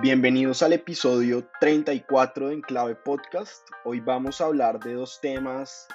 [0.00, 3.68] Bienvenidos al episodio 34 de Enclave Podcast.
[3.84, 5.88] Hoy vamos a hablar de dos temas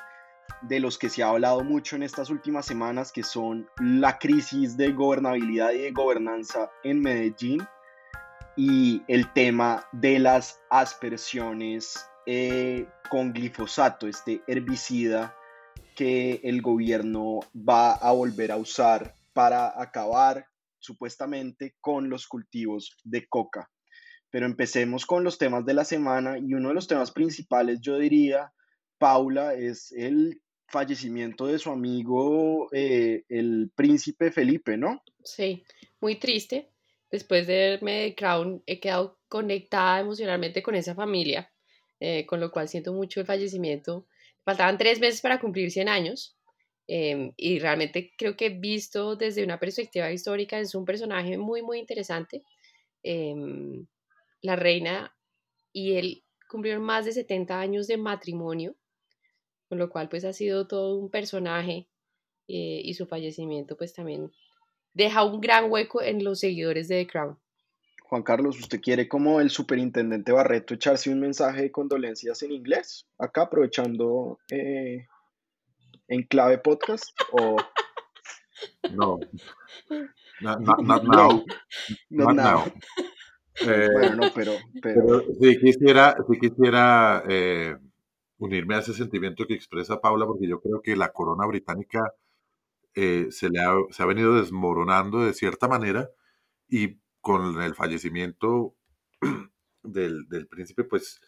[0.63, 4.75] de los que se ha hablado mucho en estas últimas semanas, que son la crisis
[4.75, 7.66] de gobernabilidad y de gobernanza en Medellín
[8.58, 15.33] y el tema de las aspersiones eh, con glifosato, este herbicida
[15.95, 20.45] que el gobierno va a volver a usar para acabar
[20.80, 23.69] supuestamente con los cultivos de coca.
[24.34, 28.00] Pero empecemos con los temas de la semana y uno de los temas principales, yo
[28.00, 28.52] diría,
[28.98, 35.03] Paula, es el fallecimiento de su amigo, eh, el príncipe Felipe, ¿no?
[35.23, 35.64] Sí,
[36.02, 36.72] muy triste.
[37.12, 41.53] Después de verme de Crown, he quedado conectada emocionalmente con esa familia,
[42.00, 44.08] eh, con lo cual siento mucho el fallecimiento.
[44.44, 46.36] Faltaban tres meses para cumplir 100 años.
[46.88, 51.78] Em, y realmente creo que visto desde una perspectiva histórica es un personaje muy, muy
[51.78, 52.42] interesante.
[53.03, 53.86] Em,
[54.44, 55.16] la reina
[55.72, 58.75] y él cumplieron más de 70 años de matrimonio,
[59.69, 61.88] con lo cual pues ha sido todo un personaje
[62.47, 64.31] eh, y su fallecimiento pues también
[64.94, 67.39] deja un gran hueco en los seguidores de The Crown.
[68.03, 73.07] Juan Carlos, ¿usted quiere como el superintendente Barreto echarse un mensaje de condolencias en inglés?
[73.17, 75.07] Acá aprovechando eh,
[76.07, 77.57] en clave podcast o...
[78.91, 79.19] No.
[80.41, 80.59] Not,
[81.03, 81.44] now.
[82.09, 82.66] Not, now.
[83.62, 85.22] Eh, bueno, pero, pero...
[85.40, 87.78] sí quisiera, sí quisiera eh,
[88.38, 92.13] unirme a ese sentimiento que expresa Paula, porque yo creo que la corona británica
[92.96, 96.09] eh, se, le ha, se ha venido desmoronando de cierta manera
[96.68, 98.75] y con el fallecimiento
[99.84, 101.22] del, del príncipe, pues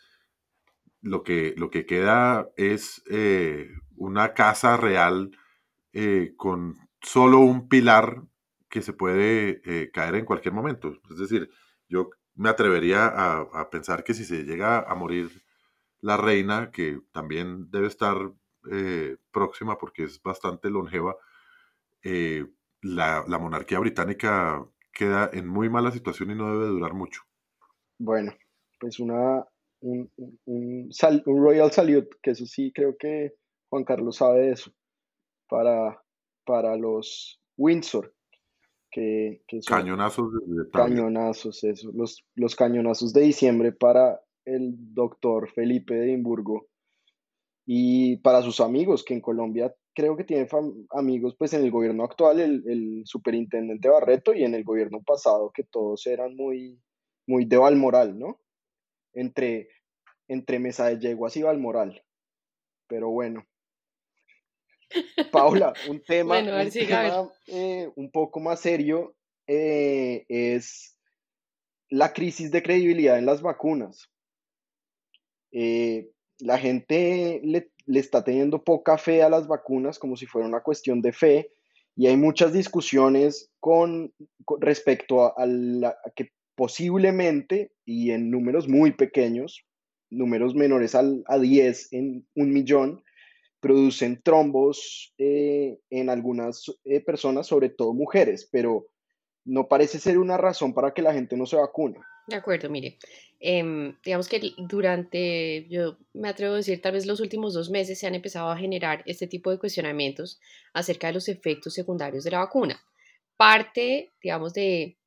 [1.02, 3.04] lo que, lo que queda es
[3.96, 5.30] una casa real
[6.36, 8.24] con solo un pilar
[8.70, 11.00] que se puede caer en cualquier momento.
[11.12, 11.50] Es decir,
[11.88, 15.30] yo me atrevería a, pensar que si se llega a morir
[16.02, 18.18] la reina, que también debe estar
[18.72, 21.16] eh, próxima porque es bastante longeva,
[22.04, 22.46] eh,
[22.82, 27.22] la, monarquía británica queda en muy mala situación y no debe durar mucho.
[27.98, 28.34] Bueno,
[28.80, 29.46] pues una,
[29.82, 30.12] un,
[30.46, 30.90] un,
[31.26, 33.34] Royal Salute, que eso sí creo que
[33.70, 34.72] Juan Carlos sabe de eso,
[35.48, 36.02] para,
[36.46, 38.15] para los Windsor,
[38.96, 46.06] que, cañonazos de, cañonazos eso los, los cañonazos de diciembre para el doctor Felipe de
[46.06, 46.68] Edimburgo
[47.66, 50.48] y para sus amigos que en Colombia creo que tiene
[50.92, 55.52] amigos pues en el gobierno actual el, el, superintendente Barreto y en el gobierno pasado
[55.54, 56.80] que todos eran muy
[57.28, 58.40] muy de Valmoral no
[59.14, 59.68] entre
[60.30, 62.02] entre Mesa de Yeguas y Valmoral
[62.88, 63.46] pero bueno
[65.32, 66.40] Paula, un tema,
[67.48, 69.16] eh, un, poco más serio
[69.48, 70.98] eh, es
[71.90, 74.10] la crisis de credibilidad en las vacunas.
[75.52, 80.62] Eh, la gente le, está teniendo poca fe a las vacunas como si fuera una
[80.62, 81.52] cuestión de fe
[81.96, 84.14] y hay muchas discusiones con,
[84.60, 89.66] respecto a, la, que posiblemente y en números muy pequeños,
[90.10, 93.05] números menores al, a 10 en un millón,
[93.66, 98.90] producen trombos eh, en algunas eh, personas, sobre todo mujeres, pero
[99.44, 101.98] no parece ser una razón para que la gente no se vacune.
[102.28, 103.00] De acuerdo, mire,
[103.40, 107.98] em, digamos que durante, yo me atrevo a decir, tal vez los últimos dos meses
[107.98, 110.40] se han empezado a generar este tipo de cuestionamientos
[110.72, 112.80] acerca de los efectos secundarios de la vacuna.
[113.36, 115.00] Parte, digamos, de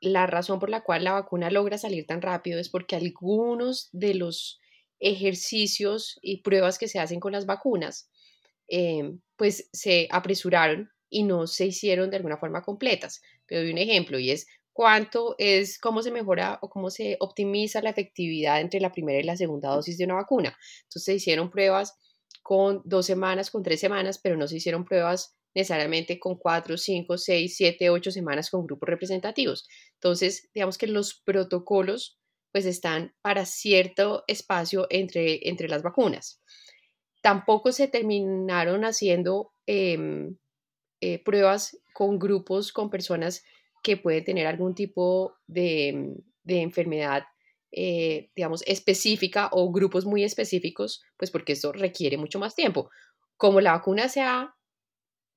[0.00, 4.14] la razón por la cual la vacuna logra salir tan rápido es porque algunos de
[4.14, 4.60] los
[5.00, 8.10] ejercicios y pruebas que se hacen con las vacunas,
[8.68, 13.22] eh, pues se apresuraron y no se hicieron de alguna forma completas.
[13.46, 17.82] Te doy un ejemplo y es cuánto es, cómo se mejora o cómo se optimiza
[17.82, 20.56] la efectividad entre la primera y la segunda dosis de una vacuna.
[20.84, 21.96] Entonces se hicieron pruebas
[22.42, 27.18] con dos semanas, con tres semanas, pero no se hicieron pruebas necesariamente con cuatro, cinco,
[27.18, 29.66] seis, siete, ocho semanas con grupos representativos.
[29.94, 32.18] Entonces, digamos que los protocolos
[32.52, 36.40] pues están para cierto espacio entre, entre las vacunas.
[37.22, 40.36] Tampoco se terminaron haciendo em,
[41.00, 43.42] eh, pruebas con grupos, con personas
[43.82, 47.24] que pueden tener algún tipo de, de enfermedad,
[47.70, 52.90] eh, digamos, específica o grupos muy específicos, pues porque esto requiere mucho más tiempo.
[53.36, 54.54] Como la vacuna se ha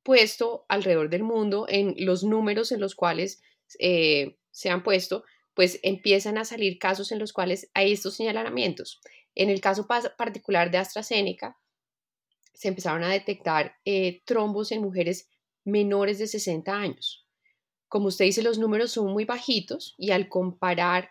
[0.03, 3.41] puesto alrededor del mundo en los números en los cuales
[3.79, 5.23] eh, se han puesto,
[5.53, 9.01] pues empiezan a salir casos en los cuales hay estos señalamientos.
[9.35, 11.57] En el caso particular de AstraZeneca,
[12.53, 15.29] se empezaron a detectar eh, trombos en mujeres
[15.63, 17.25] menores de 60 años.
[17.87, 21.09] Como usted dice, los números son muy bajitos y al comparar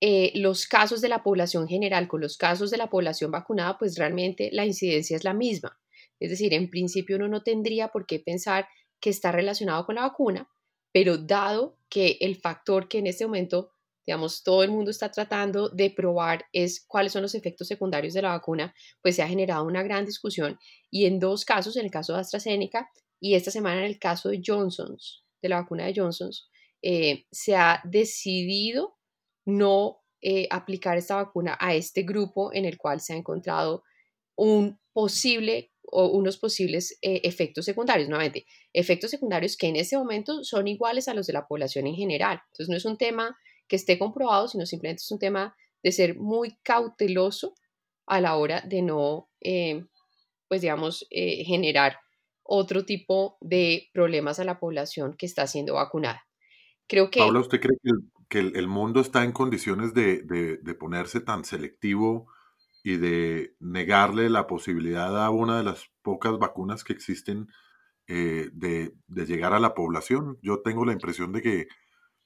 [0.00, 3.96] eh, los casos de la población general con los casos de la población vacunada, pues
[3.96, 5.80] realmente la incidencia es la misma.
[6.20, 8.68] Es decir, en principio uno no tendría por qué pensar
[9.00, 10.48] que está relacionado con la vacuna,
[10.96, 13.70] pero dado que el factor que en este momento,
[14.06, 18.22] digamos, todo el mundo está tratando de probar es cuáles son los efectos secundarios de
[18.22, 20.58] la vacuna, pues se ha generado una gran discusión
[20.90, 22.88] y en dos casos, en el caso de AstraZeneca
[23.20, 26.48] y esta semana en el caso de Johnson's, de la vacuna de Johnson's,
[26.80, 28.96] eh, se ha decidido
[29.44, 33.84] no eh, aplicar esta vacuna a este grupo en el cual se ha encontrado
[34.34, 40.44] un posible o unos posibles eh, efectos secundarios, nuevamente, efectos secundarios que en este momento
[40.44, 42.40] son iguales a los de la población en general.
[42.48, 43.36] Entonces no es un tema
[43.68, 47.54] que esté comprobado, sino simplemente es un tema de ser muy cauteloso
[48.06, 49.84] a la hora de no, eh,
[50.48, 51.98] pues digamos, eh, generar
[52.42, 56.24] otro tipo de problemas a la población que está siendo vacunada.
[56.86, 57.18] Creo que...
[57.18, 57.76] Paula, ¿usted cree
[58.28, 62.28] que el, mundo está en condiciones de, de ponerse tan selectivo
[62.86, 67.48] y de negarle la posibilidad a una de las pocas vacunas que existen
[68.06, 70.38] eh, de, llegar a la población.
[70.40, 71.66] Yo tengo la impresión de que...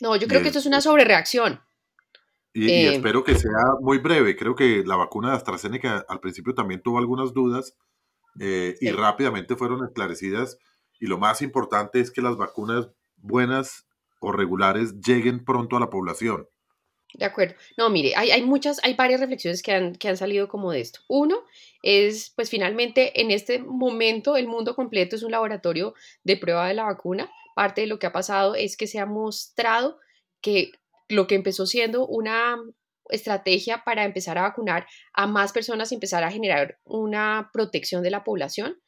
[0.03, 1.63] No, yo creo que esto es una sobrereacción.
[2.53, 4.37] Y, eh, espero que sea muy breve.
[4.37, 7.79] Creo que la vacuna de AstraZeneca al principio también tuvo algunas dudas
[8.39, 10.59] eh, y rápidamente fueron esclarecidas.
[10.99, 13.87] Y lo más importante es que las vacunas buenas
[14.21, 16.47] o regulares lleguen pronto a la población.
[17.15, 17.55] De acuerdo.
[17.77, 20.81] No, mire, hay, hay, muchas, hay varias reflexiones que han, que han salido como de
[20.81, 21.01] esto.
[21.09, 21.43] Uno
[21.83, 26.75] es, pues finalmente, en este momento el mundo completo es un laboratorio de prueba de
[26.75, 27.31] la vacuna.
[27.55, 29.99] Parte de lo que ha pasado es que se ha mostrado
[30.41, 30.73] que
[31.09, 32.57] lo que empezó siendo una
[33.09, 38.11] estrategia para empezar a vacunar a más personas y empezar a generar una protección de
[38.11, 38.81] la población.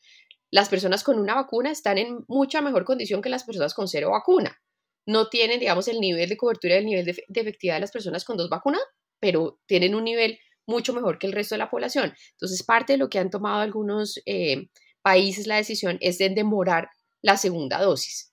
[0.50, 4.10] Las personas con una vacuna están en mucha mejor condición que las personas con cero
[4.10, 4.60] vacuna
[5.06, 8.36] no tienen, digamos, el nivel de cobertura, el nivel de, efectividad de las personas con
[8.36, 8.82] dos vacunas,
[9.20, 12.14] pero tienen un nivel mucho mejor que el resto de la población.
[12.32, 14.68] Entonces, parte de lo que han tomado algunos eh,
[15.02, 16.88] países la decisión es de demorar
[17.20, 18.32] la segunda dosis.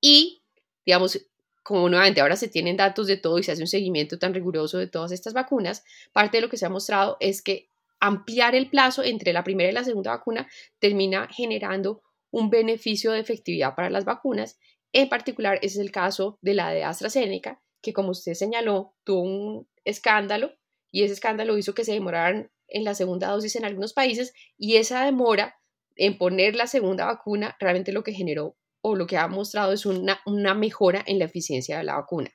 [0.00, 0.42] Y,
[0.84, 1.20] digamos,
[1.62, 4.78] como nuevamente ahora se tienen datos de todo y se hace un seguimiento tan riguroso
[4.78, 7.68] de todas estas vacunas, parte de lo que se ha mostrado es que
[8.00, 10.48] ampliar el plazo entre la primera y la segunda vacuna
[10.78, 14.58] termina generando un beneficio de efectividad para las vacunas
[14.92, 19.22] en particular, ese es el caso de la de AstraZeneca, que como usted señaló, tuvo
[19.22, 20.52] un escándalo
[20.90, 24.76] y ese escándalo hizo que se demoraran en la segunda dosis en algunos países y
[24.76, 25.56] esa demora
[25.96, 29.86] en poner la segunda vacuna realmente lo que generó o lo que ha mostrado es
[29.86, 30.20] una,
[30.54, 32.30] mejora en la eficiencia de la vacuna.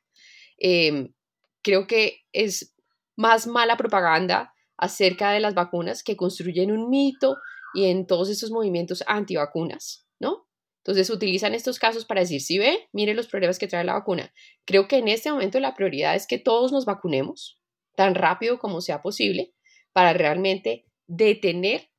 [0.58, 1.14] Em,
[1.62, 2.76] creo que es
[3.16, 7.38] más mala propaganda acerca de las vacunas que construyen un mito
[7.74, 10.46] y en todos estos movimientos antivacunas, ¿no?
[10.84, 14.34] Entonces utilizan estos casos para decir, si ve, mire los problemas que trae la vacuna.
[14.66, 17.58] Creo que en este momento la prioridad es que todos nos vacunemos
[17.96, 19.54] tan rápido como sea posible
[19.94, 21.90] para realmente detener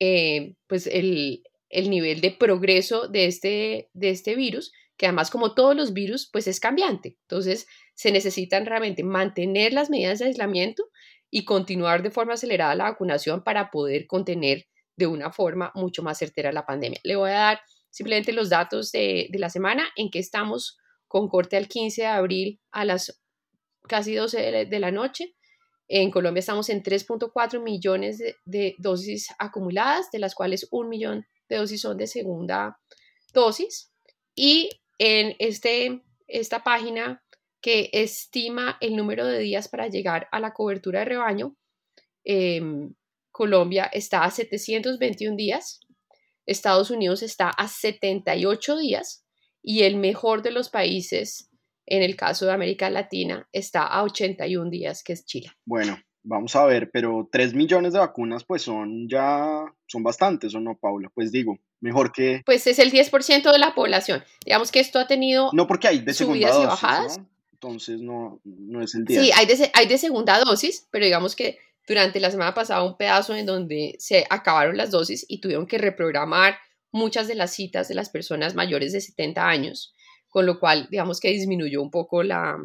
[0.00, 5.76] eh, pues el, nivel de progreso de este, de este virus, que además como todos
[5.76, 7.18] los virus pues es cambiante.
[7.28, 10.82] Entonces se necesitan realmente mantener las medidas de aislamiento
[11.30, 16.18] y continuar de forma acelerada la vacunación para poder contener de una forma mucho más
[16.18, 16.98] certera la pandemia.
[17.04, 17.60] Le voy a dar
[17.92, 22.60] simplemente los datos de, la semana en que estamos con corte al 15 de abril
[22.72, 23.22] a las
[23.86, 25.34] casi 12 de la, noche.
[25.88, 31.56] En Colombia estamos en 3.4 millones de, dosis acumuladas, de las cuales un millón de
[31.56, 32.80] dosis son de segunda
[33.34, 33.92] dosis.
[34.34, 37.22] Y en este, esta página
[37.60, 41.56] que estima el número de días para llegar a la cobertura de rebaño,
[42.24, 42.94] em,
[43.30, 45.80] Colombia está a 721 días,
[46.46, 49.24] Estados Unidos está a 78 días
[49.62, 51.50] y el mejor de los países,
[51.86, 55.50] en el caso de América Latina, está a 81 días, que es Chile.
[55.64, 60.60] Bueno, vamos a ver, pero 3 millones de vacunas pues son ya, son bastantes, ¿o
[60.60, 61.10] no, Paula?
[61.14, 62.42] Pues digo, mejor que...
[62.44, 64.24] Pues es el 10% de la población.
[64.44, 65.50] Digamos que esto ha tenido...
[65.52, 67.20] No porque hay de segunda dosis, y bajadas.
[67.52, 69.22] Entonces no, no es el 10.
[69.22, 72.96] Sí, hay de, hay de segunda dosis, pero digamos que durante la semana pasada un
[72.96, 76.58] pedazo en donde se acabaron las dosis y tuvieron que reprogramar
[76.90, 79.94] muchas de las citas de las personas mayores de 70 años
[80.32, 82.56] con lo cual digamos que disminuyó un poco la,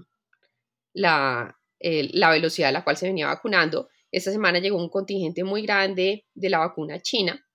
[0.94, 3.90] la, la velocidad a la cual se venía vacunando.
[4.10, 7.46] Esta semana llegó un contingente muy grande de la vacuna china,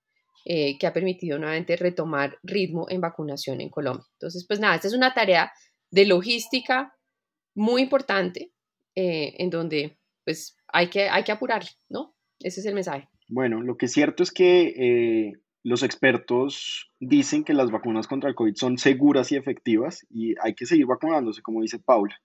[0.45, 4.05] eh, que ha permitido nuevamente retomar ritmo en vacunación en Colombia.
[4.13, 5.51] Entonces, pues nada, esta es una tarea
[5.89, 6.93] de logística
[7.55, 8.53] muy importante
[8.93, 12.13] eh, en donde pues hay que, hay que apurarle, ¿no?
[12.39, 13.07] Ese es el mensaje.
[13.29, 18.29] Bueno, lo que es cierto es que eh, los expertos dicen que las vacunas contra
[18.29, 22.19] el COVID son seguras y efectivas y hay que seguir vacunándose, como dice Paula.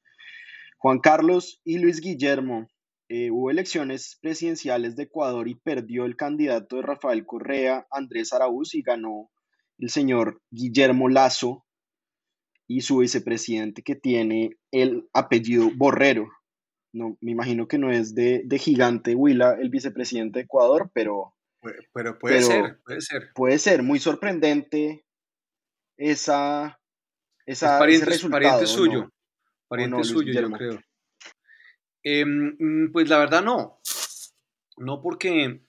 [0.79, 2.67] Juan Carlos y Luis Guillermo,
[3.09, 8.75] eh, hubo elecciones presidenciales de Ecuador y perdió el candidato de Rafael Correa, Andrés Araúz,
[8.75, 9.31] y ganó
[9.79, 11.65] el señor Guillermo Lazo
[12.67, 16.29] y su vicepresidente que tiene el apellido Borrero.
[16.99, 21.35] No, me imagino que no es de, gigante Huila el vicepresidente de Ecuador, pero...
[21.93, 23.33] Pero puede ser, puede ser.
[23.35, 25.05] Puede ser, muy sorprendente
[25.97, 26.81] esa...
[27.47, 29.13] esa pariente, suyo,
[29.69, 30.81] pariente suyo, yo creo.
[32.03, 33.81] Em, mm, pues la verdad no.
[34.77, 35.61] No porque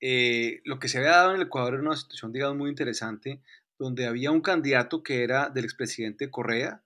[0.00, 3.40] eh, lo que se había dado en el Ecuador era una situación, digamos, muy interesante,
[3.78, 6.82] donde había un candidato que era del expresidente Correa,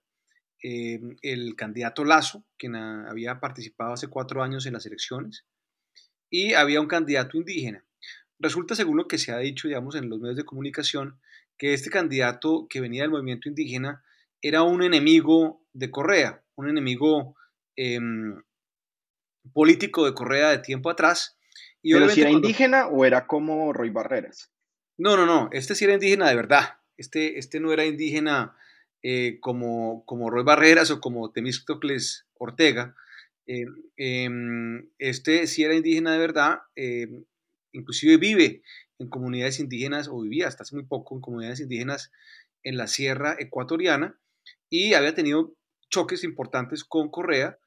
[0.61, 5.45] em, el candidato Lazo, quien había participado hace cuatro años en las elecciones,
[6.29, 7.85] y había un candidato indígena.
[8.39, 11.19] Resulta, según lo que se ha dicho, digamos, en los medios de comunicación,
[11.57, 14.03] que este candidato que venía del movimiento indígena
[14.41, 17.35] era un enemigo de Correa, un enemigo
[17.75, 18.41] em,
[19.53, 21.37] político de Correa de tiempo atrás.
[21.81, 24.51] Y ¿Pero si era indígena o era como Roy Barreras?
[24.97, 26.79] No, no, no, este sí era indígena de verdad.
[26.97, 28.55] Este, este no era indígena
[29.07, 32.95] eh, como, como Roy Barreras o como Temístocles Ortega.
[33.45, 37.23] Eh, em, este sí era indígena de verdad, em,
[37.71, 38.63] inclusive vive
[38.97, 42.11] en comunidades indígenas, o vivía hasta hace muy poco en comunidades indígenas
[42.63, 44.17] en la sierra ecuatoriana,
[44.71, 45.53] y había tenido
[45.91, 47.59] choques importantes con Correa,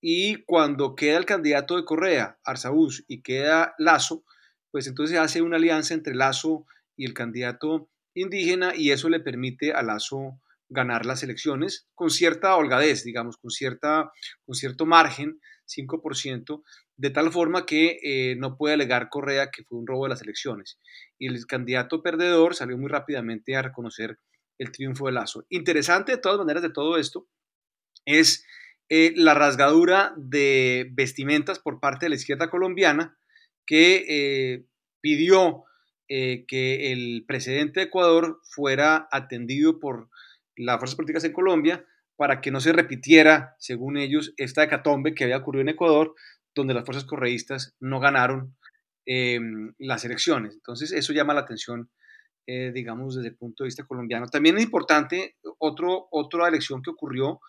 [0.00, 4.24] y cuando queda el candidato de Correa, Arzaúz, y queda Lazo,
[4.70, 9.72] pues entonces hace una alianza entre Lazo y el candidato indígena y eso le permite
[9.74, 14.10] a Lazo ganar las elecciones con cierta holgadez, digamos, con, cierta,
[14.44, 16.62] con cierto margen, 5%,
[16.96, 20.22] de tal forma que eh, no puede alegar Correa que fue un robo de las
[20.22, 20.78] elecciones.
[21.18, 24.18] Y el candidato perdedor salió muy rápidamente a reconocer
[24.58, 25.44] el triunfo de Lazo.
[25.50, 27.28] Interesante de todas maneras de todo esto
[28.04, 28.44] es
[28.88, 33.18] eh, la rasgadura de vestimentas por parte de la izquierda colombiana
[33.66, 34.66] que eh,
[35.00, 35.64] pidió
[36.08, 40.08] que el presidente de Ecuador fuera atendido por
[40.56, 41.84] las fuerzas políticas en Colombia
[42.16, 46.14] para que no se repitiera, según ellos, esta hecatombe que había ocurrido en Ecuador,
[46.54, 48.56] donde las fuerzas correístas no ganaron
[49.04, 50.54] em, las elecciones.
[50.54, 51.90] Entonces, eso llama la atención,
[52.46, 54.26] digamos, desde el punto de vista colombiano.
[54.28, 57.40] También es importante otro, otra elección que ocurrió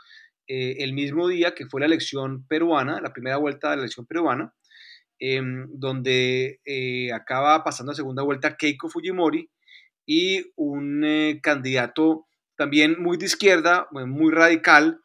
[0.47, 4.05] eh, el mismo día que fue la elección peruana, la primera vuelta de la elección
[4.05, 4.53] peruana,
[5.19, 9.49] em, donde eh, acaba pasando a segunda vuelta Keiko Fujimori
[10.05, 14.99] y un eh, candidato también muy de izquierda, muy radical,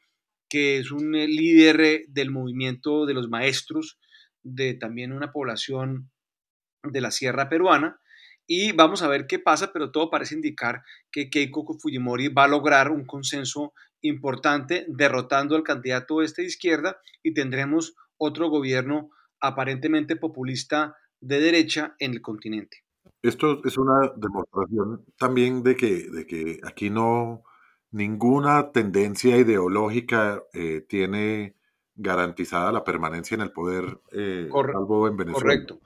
[0.48, 3.98] que es un líder del movimiento de los maestros
[4.42, 6.10] de también una población
[6.82, 8.00] de la sierra peruana.
[8.46, 10.82] Y vamos a ver qué pasa, pero todo parece indicar
[11.12, 16.98] que Keiko Fujimori va a lograr un consenso importante derrotando al candidato este de izquierda
[17.22, 22.78] y tendremos otro gobierno aparentemente populista de derecha en el continente.
[23.22, 27.42] Esto es una demostración también de que, de que aquí no
[27.90, 31.54] ninguna tendencia ideológica eh, tiene
[31.94, 35.42] garantizada la permanencia en el poder, eh, salvo en Venezuela.
[35.42, 35.80] Correcto.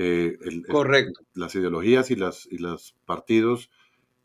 [0.00, 0.38] Eh,
[0.70, 1.20] correcto.
[1.34, 3.70] las ideologías y, las, y los partidos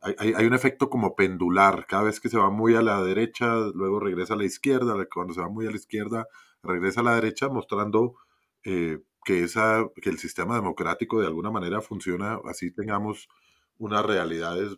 [0.04, 1.86] hay, un efecto como pendular.
[1.88, 4.94] Cada vez que se va muy a la derecha, luego regresa a la izquierda.
[5.13, 6.28] Cuando se va muy a la izquierda,
[6.62, 8.16] regresa a la derecha, mostrando
[8.66, 12.39] eh, que, esa, que el sistema democrático de alguna manera funciona.
[12.46, 13.27] Así tengamos
[13.77, 14.75] unas realidades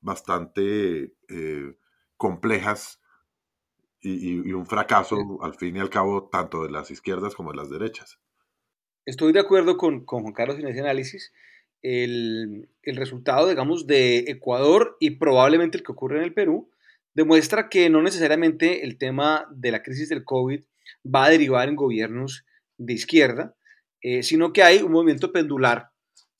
[0.00, 1.74] bastante eh,
[2.16, 3.00] complejas
[4.00, 7.70] y, un fracaso, al fin y al cabo, tanto de las izquierdas como de las
[7.70, 8.20] derechas.
[9.04, 11.32] Estoy de acuerdo con, con Juan Carlos en ese análisis
[11.82, 16.70] el, resultado, digamos, de Ecuador y probablemente el que ocurre en el Perú,
[17.14, 20.62] demuestra que no necesariamente el tema de la crisis del COVID
[21.04, 22.44] va a derivar en gobiernos
[22.78, 23.54] de izquierda,
[24.02, 25.90] eh, sino que hay un movimiento pendular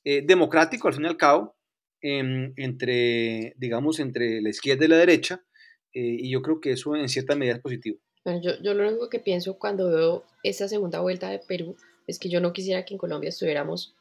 [0.05, 1.57] eh, democrático, al fin y al cabo,
[2.01, 5.45] em, entre, digamos, entre la izquierda y la derecha,
[5.93, 7.99] eh, y yo creo que eso en cierta medida es positivo.
[8.25, 12.29] yo, yo lo único que pienso cuando veo esa segunda vuelta de Perú es que
[12.29, 13.97] yo no quisiera que en Colombia estuviéramos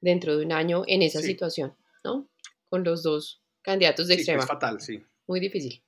[0.00, 1.74] dentro de un año en esa situación,
[2.04, 2.28] ¿no?
[2.68, 4.40] Con los dos candidatos de extrema.
[4.40, 5.02] Es fatal, sí.
[5.26, 5.82] Muy difícil.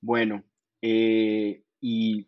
[0.00, 0.42] Bueno,
[0.82, 2.26] eh, y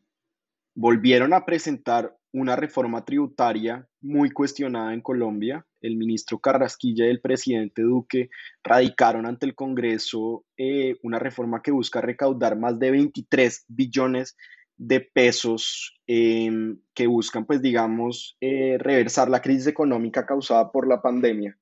[0.75, 5.67] volvieron a presentar una reforma tributaria muy cuestionada en Colombia.
[5.81, 8.31] El ministro Carrasquilla y el presidente Duque
[8.63, 14.37] radicaron ante el Congreso eh, una reforma que busca recaudar más de 23 billones
[14.77, 21.03] de pesos em, que buscan, pues digamos, eh, reversar la crisis económica causada por la
[21.03, 21.59] pandemia.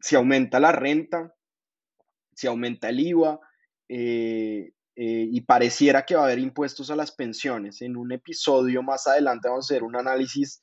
[0.00, 1.34] Si aumenta la renta,
[2.34, 3.38] si aumenta el IVA,
[3.88, 7.80] eh, eh, y pareciera que va a haber impuestos a las pensiones.
[7.82, 10.62] En un episodio más adelante vamos a hacer un análisis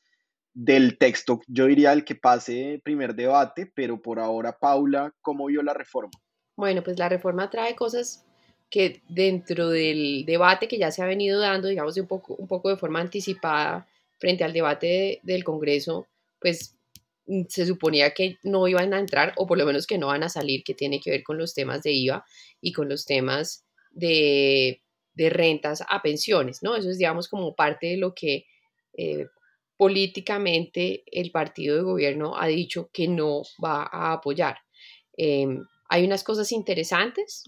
[0.53, 5.61] del texto, yo diría el que pase primer debate, pero por ahora, Paula, ¿cómo vio
[5.61, 6.09] la reforma?
[6.55, 8.25] Bueno, pues la reforma trae cosas
[8.67, 12.69] que dentro del debate que ya se ha venido dando, digamos, un poco, un poco
[12.69, 16.07] de forma anticipada frente al debate del Congreso,
[16.39, 16.75] pues
[17.27, 20.23] mm, se suponía que no iban a entrar, o por lo menos que no van
[20.23, 22.25] a salir, que tiene que ver con los temas de IVA
[22.61, 24.81] y con los temas de,
[25.15, 26.75] rentas a pensiones, ¿no?
[26.75, 28.45] Eso es, digamos, como parte de lo que
[28.93, 29.25] eh,
[29.75, 34.57] políticamente el partido de gobierno ha dicho que no va a apoyar.
[35.15, 37.43] Em, hay unas cosas interesantes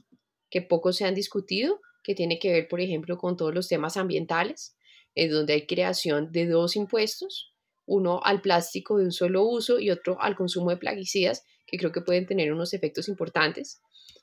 [0.50, 3.98] que poco se han discutido, que tiene que ver, por ejemplo, con todos los temas
[3.98, 4.76] ambientales,
[5.16, 7.54] en donde hay creación de dos impuestos,
[7.86, 11.92] uno al plástico de un solo uso y otro al consumo de plaguicidas, que creo
[11.92, 13.82] que pueden tener unos efectos importantes.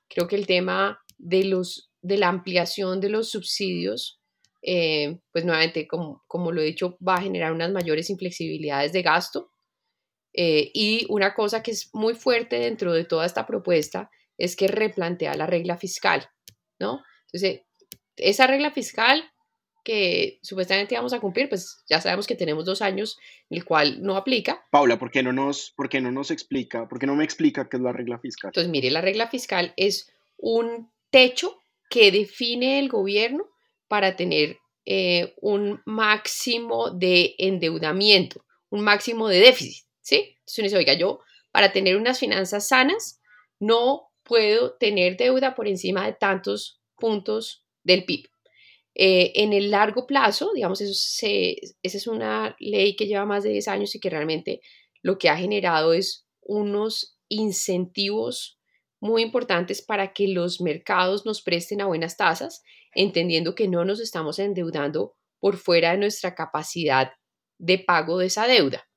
[0.09, 4.21] Creo que el tema de los de la ampliación de los subsidios,
[4.63, 9.03] eh, pues nuevamente, como, como, lo he dicho, va a generar unas mayores inflexibilidades de
[9.03, 9.51] gasto.
[10.33, 14.69] Eh, y una cosa que es muy fuerte dentro de toda esta propuesta es que
[14.69, 16.29] replantea la regla fiscal,
[16.79, 17.03] ¿no?
[17.27, 17.63] Entonces,
[18.17, 19.25] esa regla fiscal
[19.83, 23.19] que supuestamente vamos a cumplir, pues ya sabemos que tenemos dos años,
[23.51, 24.65] el cual no aplica.
[24.71, 27.69] Paula, ¿por qué no nos, por qué no nos explica, por qué no me explica
[27.69, 28.51] qué es la regla fiscal?
[28.51, 33.49] Entonces, mire, la regla fiscal es un techo que define el gobierno
[33.89, 40.37] para tener eh, un máximo de endeudamiento, un máximo de déficit, ¿sí?
[40.41, 41.21] Entonces oiga, yo
[41.51, 43.21] para tener unas finanzas sanas
[43.59, 48.29] no puedo tener deuda por encima de tantos puntos del PIB.
[48.95, 53.51] Eh, en el largo plazo, digamos, eso esa es una ley que lleva más de
[53.51, 54.61] 10 años y que realmente
[55.03, 58.56] lo que ha generado es unos incentivos
[59.01, 62.63] muy importantes para que los mercados nos presten a buenas tasas,
[62.95, 67.13] entendiendo que no nos estamos endeudando por fuera de nuestra capacidad
[67.59, 68.89] de pago de esa deuda.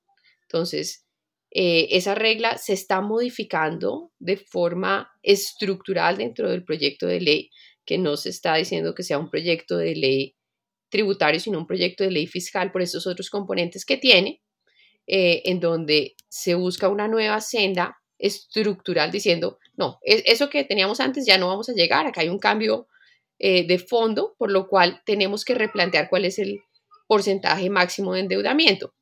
[0.43, 1.05] Entonces,
[1.51, 7.49] eh, esa regla se está modificando de forma estructural dentro del proyecto de ley,
[7.85, 10.35] que no se está diciendo que sea un proyecto de ley
[10.89, 14.41] tributario, sino un proyecto de ley fiscal por estos otros componentes que tiene,
[15.07, 21.25] eh, en donde se busca una nueva senda estructural diciendo, no, eso que teníamos antes
[21.25, 22.87] ya no vamos a llegar, acá hay un cambio
[23.39, 26.59] eh, de fondo, por lo cual tenemos que replantear cuál es el
[27.07, 28.93] porcentaje máximo de endeudamiento,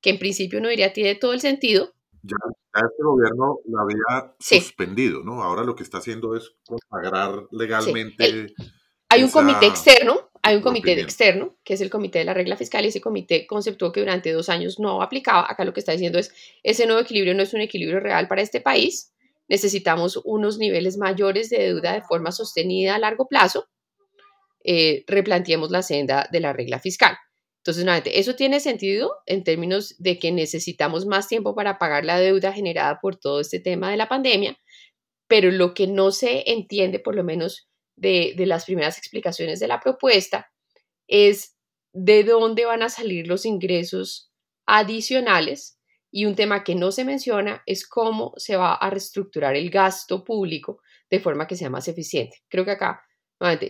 [0.00, 1.94] que en principio no diría tiene todo el sentido.
[2.22, 2.36] Ya,
[2.74, 5.42] este gobierno lo había suspendido, ¿no?
[5.42, 8.54] Ahora lo que está haciendo es consagrar legalmente.
[9.08, 12.56] hay un comité externo hay un comité externo, que es el comité de la regla
[12.56, 15.46] fiscal, y ese comité conceptuó que durante dos años no aplicaba.
[15.46, 18.42] Acá lo que está diciendo es, ese nuevo equilibrio no es un equilibrio real para
[18.42, 19.12] este país.
[19.48, 23.68] Necesitamos unos niveles mayores de deuda de forma sostenida a largo plazo.
[24.62, 27.16] Eh, replanteemos la senda de la regla fiscal.
[27.58, 32.18] Entonces, nuevamente, eso tiene sentido en términos de que necesitamos más tiempo para pagar la
[32.18, 34.58] deuda generada por todo este tema de la pandemia,
[35.26, 39.80] pero lo que no se entiende, por lo menos de, las primeras explicaciones de la
[39.80, 40.50] propuesta
[41.08, 41.56] es
[41.92, 44.32] de dónde van a salir los ingresos
[44.66, 45.77] adicionales
[46.10, 50.24] y un tema que no se menciona es cómo se va a reestructurar el gasto
[50.24, 52.38] público de forma que sea más eficiente.
[52.48, 53.02] Creo que acá,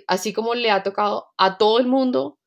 [0.06, 2.38] así como le ha tocado a todo el mundo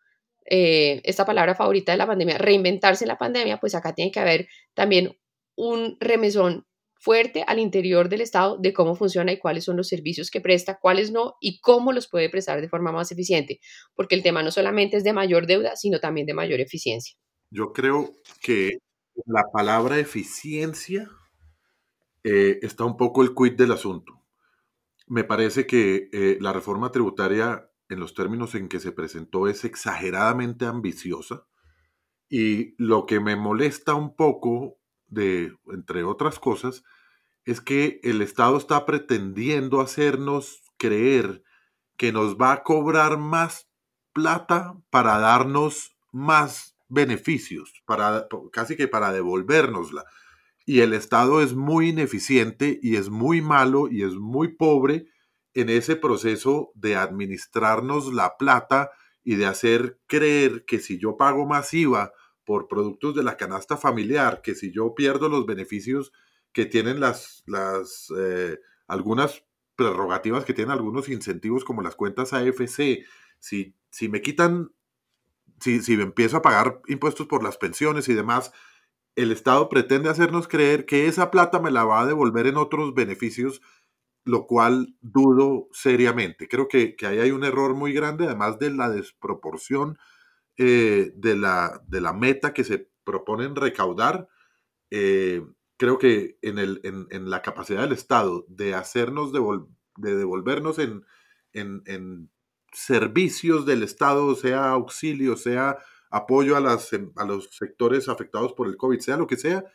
[0.45, 4.19] eh, esta palabra favorita de la pandemia, reinventarse en la pandemia, pues acá tiene que
[4.19, 5.17] haber también
[5.56, 6.65] un remesón
[7.01, 10.77] fuerte al interior del Estado de cómo funciona y cuáles son los servicios que presta,
[10.80, 13.60] cuáles no y cómo los puede prestar de forma más eficiente,
[13.95, 17.15] porque el tema no solamente es de mayor deuda, sino también de mayor eficiencia.
[17.49, 18.77] Yo creo que
[19.26, 21.10] la palabra eficiencia
[22.24, 24.21] eh, está un poco el quid del asunto.
[25.08, 29.65] Me parece que eh, la reforma tributaria, en los términos en que se presentó, es
[29.65, 31.45] exageradamente ambiciosa.
[32.30, 36.84] Y lo que me molesta un poco de, entre otras cosas,
[37.43, 41.43] es que el Estado está pretendiendo hacernos creer
[41.97, 43.69] que nos va a cobrar más
[44.13, 50.06] plata para darnos más beneficios, para, casi que para devolvernosla.
[50.65, 55.08] Y el Estado es muy ineficiente y es muy malo y es muy pobre
[55.54, 58.91] en ese proceso de administrarnos la plata
[59.23, 62.13] y de hacer creer que si yo pago más IVA
[62.45, 66.12] por productos de la canasta familiar, que si yo pierdo los beneficios
[66.54, 69.43] que tienen las, las eh, algunas
[69.75, 73.06] prerrogativas que tienen algunos incentivos como las cuentas AFC,
[73.39, 74.71] si, si me quitan,
[75.62, 78.52] si, si empiezo a pagar impuestos por las pensiones y demás,
[79.15, 82.93] el Estado pretende hacernos creer que esa plata me la va a devolver en otros
[82.93, 83.62] beneficios,
[84.24, 86.47] lo cual dudo seriamente.
[86.47, 89.97] Creo que, ahí hay un error muy grande, además de la desproporción
[90.58, 94.28] eh, de, la, de, la, meta que se proponen recaudar.
[94.91, 95.43] Eh,
[95.78, 101.04] creo que en, el, en, la capacidad del Estado de hacernos, de devolvernos en,
[101.54, 102.30] en,
[102.72, 105.78] servicios del Estado, sea auxilio, sea
[106.10, 109.66] apoyo a, las, em, a los sectores afectados por el COVID, sea lo que sea,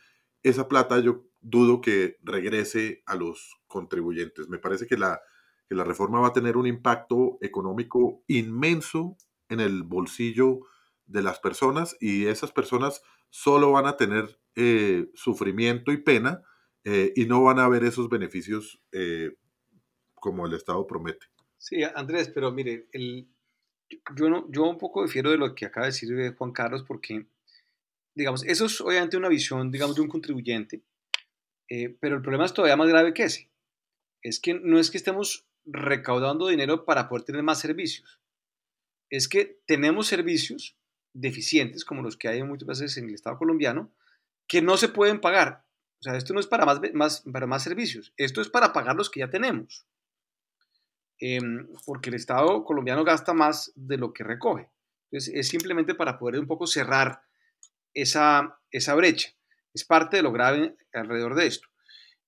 [0.43, 4.47] esa plata yo dudo que regrese a los contribuyentes.
[4.49, 5.21] Me parece que la,
[5.67, 9.17] que la reforma va a tener un impacto económico inmenso
[9.49, 10.59] en el bolsillo
[11.05, 16.41] de las personas y esas personas solo van a tener eh, sufrimiento y pena
[16.83, 19.35] eh, y no van a ver esos beneficios eh,
[20.15, 21.27] como el Estado promete.
[21.57, 23.27] Sí, Andrés, pero mire, el,
[24.15, 27.25] yo, no, yo un poco difiero de lo que acaba de decir Juan Carlos porque,
[28.15, 30.83] digamos, eso es obviamente una visión, digamos, de un contribuyente,
[31.99, 33.49] pero el problema es todavía más grave que ese.
[34.21, 38.19] Es que no es que estemos recaudando dinero para poder tener más servicios.
[39.09, 40.77] Es que tenemos servicios
[41.13, 43.91] deficientes, como los que hay muchas veces en el Estado colombiano,
[44.47, 45.65] que no se pueden pagar.
[45.99, 48.95] O sea, esto no es para más, más, para más servicios, esto es para pagar
[48.95, 49.85] los que ya tenemos.
[51.19, 54.69] Em, porque el Estado colombiano gasta más de lo que recoge.
[55.09, 57.21] Entonces, es simplemente para poder un poco cerrar
[57.93, 59.29] esa, esa brecha.
[59.73, 61.67] Es parte de lo grave alrededor de esto.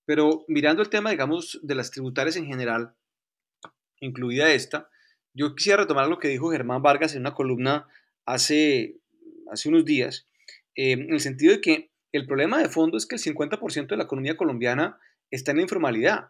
[0.06, 2.96] Pero mirando el tema, digamos, de las tributarias en general,
[4.00, 4.90] incluida esta,
[5.34, 7.88] yo quisiera retomar lo que dijo Germán Vargas en una columna
[8.26, 8.98] hace,
[9.52, 10.28] hace unos días,
[10.76, 13.98] eh, en el sentido de que el problema de fondo es que el 50% de
[13.98, 15.00] la economía colombiana
[15.30, 16.30] está en la informalidad.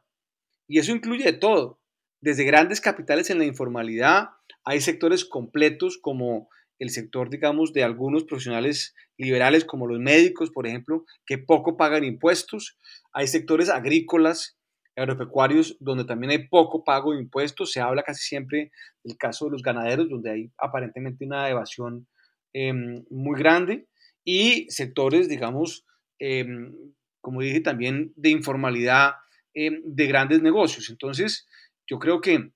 [0.67, 1.79] Y eso incluye todo,
[2.21, 4.29] desde grandes capitales en la informalidad,
[4.63, 10.65] hay sectores completos como el sector, digamos, de algunos profesionales liberales como los médicos, por
[10.65, 12.77] ejemplo, que poco pagan impuestos.
[13.11, 14.57] Hay sectores agrícolas,
[14.95, 17.71] agropecuarios, donde también hay poco pago de impuestos.
[17.71, 18.71] Se habla casi siempre
[19.03, 22.07] del caso de los ganaderos, donde hay aparentemente una evasión
[22.53, 23.87] em, muy grande.
[24.23, 25.85] Y sectores, digamos,
[26.19, 26.73] em,
[27.21, 29.13] como dije, también de informalidad
[29.53, 30.89] em, de grandes negocios.
[30.89, 31.47] Entonces,
[31.89, 32.51] yo creo que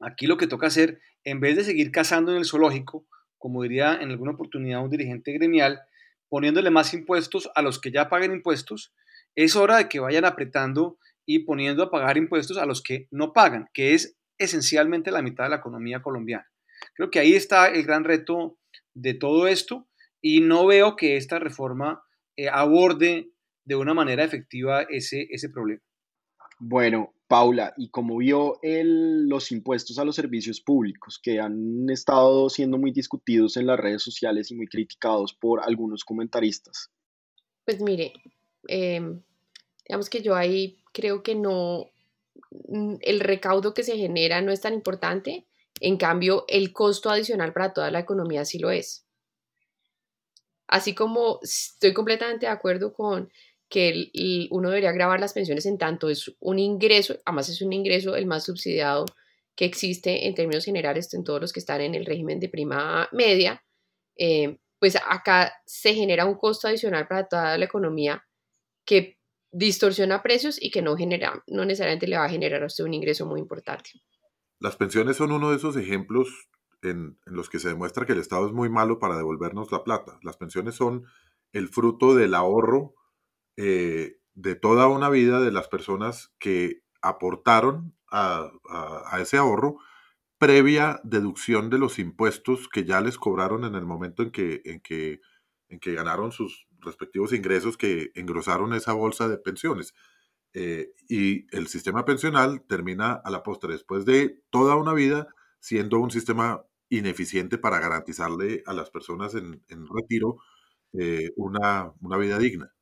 [0.00, 3.06] aquí lo que toca hacer, en vez de seguir cazando en el zoológico,
[3.38, 5.80] como diría en alguna oportunidad un dirigente gremial,
[6.28, 8.92] poniéndole más impuestos a los que ya pagan impuestos,
[9.34, 13.32] es hora de que vayan apretando y poniendo a pagar impuestos a los que no
[13.32, 16.46] pagan, que es esencialmente la mitad de la economía colombiana.
[16.94, 18.58] Creo que ahí está el gran reto
[18.92, 19.88] de todo esto
[20.20, 22.02] y no veo que esta reforma
[22.36, 23.30] eh, aborde
[23.64, 25.80] de una manera efectiva ese, ese problema.
[26.58, 32.50] Bueno, Paula, y como vio el, los impuestos a los servicios públicos que han estado
[32.50, 36.90] siendo muy discutidos en las redes sociales y muy criticados por algunos comentaristas.
[37.64, 38.12] Pues mire,
[38.68, 39.22] em,
[39.88, 41.90] digamos que yo ahí creo que no,
[42.68, 45.46] mm, el recaudo que se genera no es tan importante,
[45.80, 49.06] en cambio el costo adicional para toda la economía sí lo es.
[50.66, 53.30] Así como estoy completamente de acuerdo con
[53.68, 54.10] que
[54.50, 58.26] uno debería grabar las pensiones en tanto es un ingreso, además es un ingreso el
[58.26, 59.06] más subsidiado
[59.56, 63.08] que existe en términos generales en todos los que están en el régimen de prima
[63.12, 63.64] media,
[64.16, 68.24] eh, pues acá se genera un costo adicional para toda la economía
[68.84, 69.18] que
[69.50, 72.94] distorsiona precios y que no genera, no necesariamente le va a generar a usted un
[72.94, 73.90] ingreso muy importante.
[74.58, 76.48] Las pensiones son uno de esos ejemplos
[76.82, 80.18] en, los que se demuestra que el Estado es muy malo para devolvernos la plata.
[80.22, 81.04] Las pensiones son
[81.52, 82.94] el fruto del ahorro
[83.56, 88.50] eh, de toda una vida de las personas que aportaron a,
[89.20, 89.78] ese ahorro
[90.38, 94.80] previa deducción de los impuestos que ya les cobraron en el momento en que, en
[94.80, 95.20] que,
[95.68, 99.94] en que ganaron sus respectivos ingresos que engrosaron esa bolsa de pensiones.
[100.52, 105.26] Eh, y el sistema pensional termina a la postre, después de toda una vida,
[105.58, 109.62] siendo un sistema ineficiente para garantizarle a las personas en,
[109.92, 110.36] retiro
[110.92, 112.72] eh, una, una vida digna.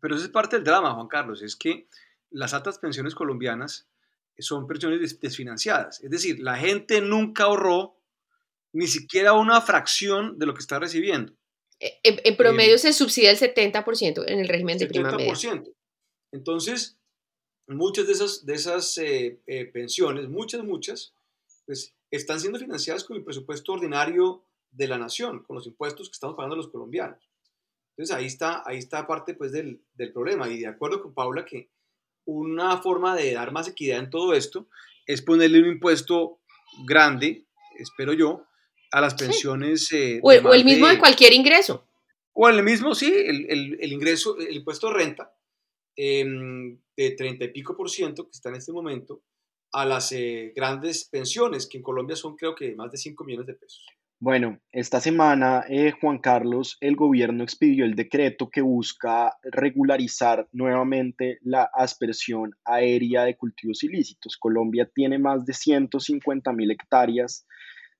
[0.00, 1.88] Pero eso es parte del drama, Juan Carlos, es que
[2.30, 3.88] las altas pensiones colombianas
[4.38, 6.00] son pensiones desfinanciadas.
[6.02, 7.96] Es decir, la gente nunca ahorró
[8.72, 11.32] ni siquiera una fracción de lo que está recibiendo.
[11.80, 15.62] Eh, en, promedio se subsidia el 70% en el régimen de prima media.
[16.32, 16.98] Entonces,
[17.66, 21.14] muchas de esas, de esas eh, eh, pensiones, muchas, muchas,
[21.66, 26.14] pues están siendo financiadas con el presupuesto ordinario de la nación, con los impuestos que
[26.14, 27.29] estamos pagando los colombianos.
[28.00, 30.48] Entonces ahí está, ahí está parte pues del, del problema.
[30.48, 31.68] Y de acuerdo con Paula que
[32.24, 34.68] una forma de dar más equidad en todo esto
[35.04, 36.40] es ponerle un impuesto
[36.86, 37.44] grande,
[37.78, 38.46] espero yo,
[38.90, 39.92] a las pensiones.
[39.92, 41.86] Eh, o, el mismo de, cualquier ingreso.
[42.32, 45.34] O el mismo, sí, el, el, ingreso, el impuesto de renta
[45.94, 49.24] em, de 30 y pico por ciento que está en este momento
[49.72, 53.46] a las eh, grandes pensiones, que en Colombia son creo que más de 5 millones
[53.46, 53.84] de pesos.
[54.22, 61.38] Bueno, esta semana, eh, Juan Carlos, el gobierno expidió el decreto que busca regularizar nuevamente
[61.40, 64.36] la aspersión aérea de cultivos ilícitos.
[64.36, 67.46] Colombia tiene más de 150 mil hectáreas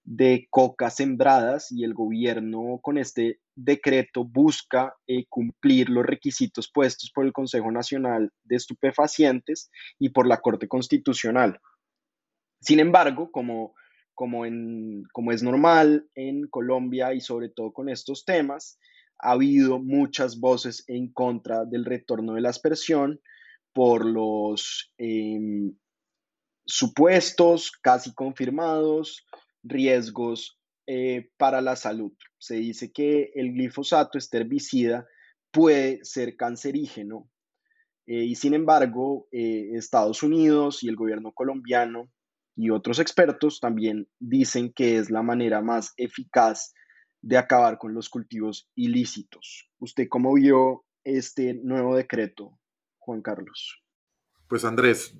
[0.04, 7.10] de coca sembradas y el gobierno con este decreto busca eh, cumplir los requisitos puestos
[7.14, 11.58] por el Consejo Nacional de Estupefacientes y por la Corte Constitucional.
[12.60, 13.72] Sin embargo, como
[14.20, 18.78] como, en, como es normal en Colombia y sobre todo con estos temas,
[19.18, 23.18] ha habido muchas voces en contra del retorno de la aspersión
[23.72, 25.74] por los em,
[26.66, 29.24] supuestos, casi confirmados,
[29.62, 32.12] riesgos eh, para la salud.
[32.36, 35.06] Se dice que el glifosato, este herbicida,
[35.50, 37.26] puede ser cancerígeno
[38.06, 42.10] eh, y sin embargo eh, Estados Unidos y el gobierno colombiano
[42.56, 46.74] y otros expertos también dicen que es la manera más eficaz
[47.22, 49.70] de acabar con los cultivos ilícitos.
[49.78, 52.58] ¿Usted cómo vio este nuevo decreto,
[52.98, 53.82] Juan Carlos?
[54.48, 55.16] Pues Andrés,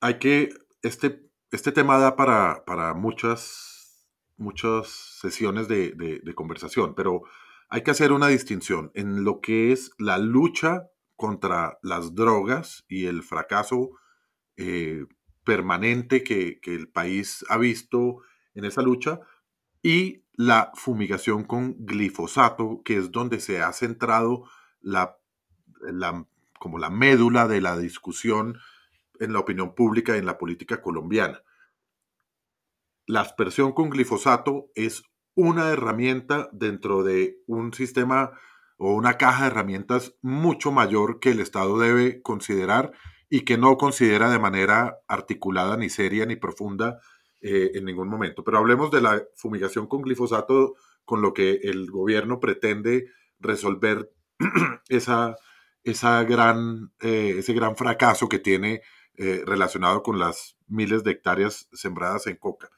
[0.00, 0.50] hay que,
[0.82, 7.22] este, este tema da para, para muchas, muchas sesiones de, de, conversación, pero
[7.68, 13.06] hay que hacer una distinción en lo que es la lucha contra las drogas y
[13.06, 13.90] el fracaso
[14.56, 15.04] eh,
[15.48, 18.20] permanente que, el país ha visto
[18.52, 19.20] en esa lucha
[19.82, 24.44] y la fumigación con glifosato, que es donde se ha centrado
[24.82, 25.16] la,
[26.60, 28.58] como la médula de la discusión
[29.20, 31.42] en la opinión pública y en la política colombiana.
[33.06, 35.02] La aspersión con glifosato es
[35.34, 38.32] una herramienta dentro de un sistema
[38.76, 42.92] o una caja de herramientas mucho mayor que el Estado debe considerar
[43.30, 47.00] y que no considera de manera articulada, ni seria, ni profunda
[47.40, 48.42] eh, en ningún momento.
[48.42, 53.06] Pero hablemos de la fumigación con glifosato, con lo que el gobierno pretende
[53.38, 54.10] resolver
[54.88, 55.36] esa,
[55.84, 58.82] esa gran, eh, ese gran fracaso que tiene
[59.16, 62.70] eh, relacionado con las miles de hectáreas sembradas en coca.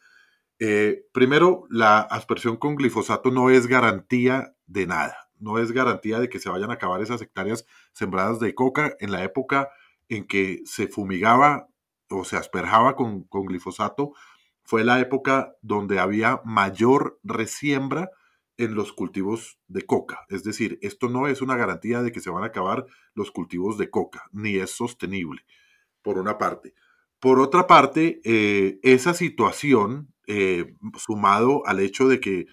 [1.13, 6.39] primero, la aspersión con glifosato no es garantía de nada, no es garantía de que
[6.39, 9.71] se vayan a acabar esas hectáreas sembradas de coca en la época
[10.11, 11.69] en que se fumigaba
[12.11, 14.13] o se asperjaba con, glifosato
[14.63, 18.11] fue la época donde había mayor resiembra
[18.57, 20.27] en los cultivos de coca.
[20.29, 23.79] Es decir, esto no es una garantía de que se van a acabar los cultivos
[23.79, 25.47] de coca, ni es sostenible,
[26.03, 26.75] por una parte.
[27.21, 32.47] Por otra parte, eh, esa situación, eh, sumado al hecho de que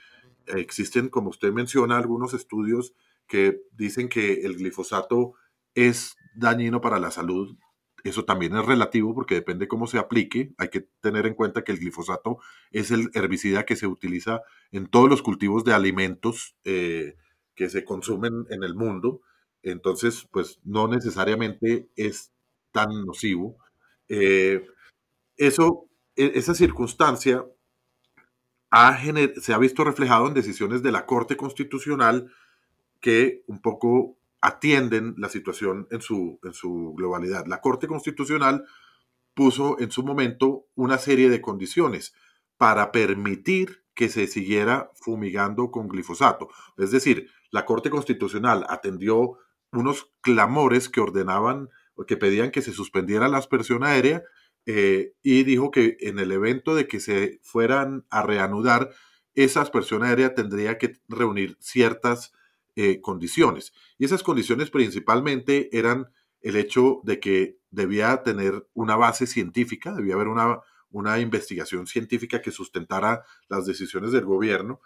[0.46, 2.94] existen, como usted menciona, algunos estudios
[3.28, 5.34] que dicen que el glifosato
[5.76, 7.58] es dañino para la salud.
[8.04, 10.54] Eso también es relativo porque depende cómo se aplique.
[10.58, 12.40] Hay que tener en cuenta que el glifosato
[12.72, 17.16] es el herbicida que se utiliza en todos los cultivos de alimentos eh,
[17.56, 19.22] que se consumen en el mundo.
[19.64, 22.32] Entonces, pues no necesariamente es
[22.72, 23.58] tan nocivo.
[24.08, 24.66] Eh,
[25.36, 27.46] eso, e, esa circunstancia
[29.42, 32.32] se ha visto reflejado en decisiones de la Corte Constitucional
[33.00, 37.46] que un poco atienden la situación en su, en su globalidad.
[37.48, 38.64] La Corte Constitucional
[39.34, 42.14] puso en su momento una serie de condiciones
[42.56, 46.48] para permitir que se siguiera fumigando con glifosato.
[46.78, 49.38] Es decir, la Corte Constitucional atendió
[49.74, 51.70] unos clamores que ordenaban,
[52.08, 54.24] que pedían que se suspendiera la aspersión aérea
[54.66, 58.92] eh, y dijo que en el evento de que se fueran a reanudar,
[59.36, 62.32] esa aspersión aérea tendría que reunir ciertas
[62.80, 63.74] eh, condiciones.
[63.98, 66.12] Y esas condiciones principalmente eran
[66.42, 70.60] el hecho de que debía tener una base científica, debía haber una,
[70.92, 74.80] una investigación científica que sustentara las decisiones del gobierno.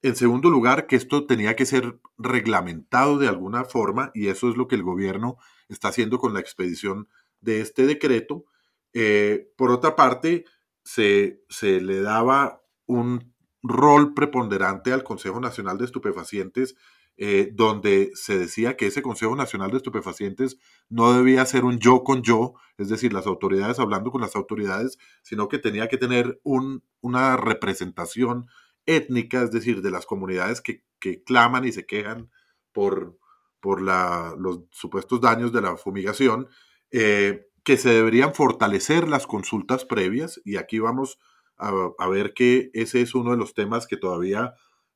[0.00, 4.56] En segundo lugar, que esto tenía que ser reglamentado de alguna forma, y eso es
[4.56, 5.36] lo que el gobierno
[5.68, 7.08] está haciendo con la expedición
[7.42, 8.46] de este decreto.
[8.94, 10.46] Eh, por otra parte,
[10.82, 16.74] se, se le daba un rol preponderante al Consejo Nacional de Estupefacientes
[17.16, 22.02] eh, donde se decía que ese Consejo Nacional de Estupefacientes no debía ser un yo
[22.02, 26.40] con yo es decir, las autoridades hablando con las autoridades, sino que tenía que tener
[26.42, 28.48] un, una representación
[28.86, 30.82] étnica, es decir, de las comunidades que,
[31.26, 32.30] claman y se quejan
[32.72, 33.18] por,
[33.60, 36.48] por los supuestos daños de la fumigación,
[36.92, 41.18] eh, que se deberían fortalecer las consultas previas, y aquí vamos
[41.58, 44.54] a, ver que ese es uno de los temas que todavía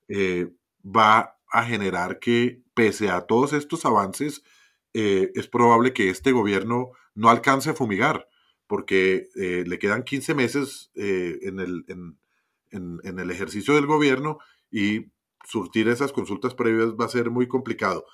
[0.08, 0.50] eh,
[0.82, 4.42] va a generar que, pese a todos estos avances,
[4.94, 8.28] eh, es probable que este gobierno no alcance a fumigar,
[8.66, 11.84] porque eh, le quedan 15 meses en, el,
[12.70, 14.38] en, el ejercicio del gobierno
[14.70, 15.10] y
[15.44, 18.06] surtir esas consultas previas va a ser muy complicado.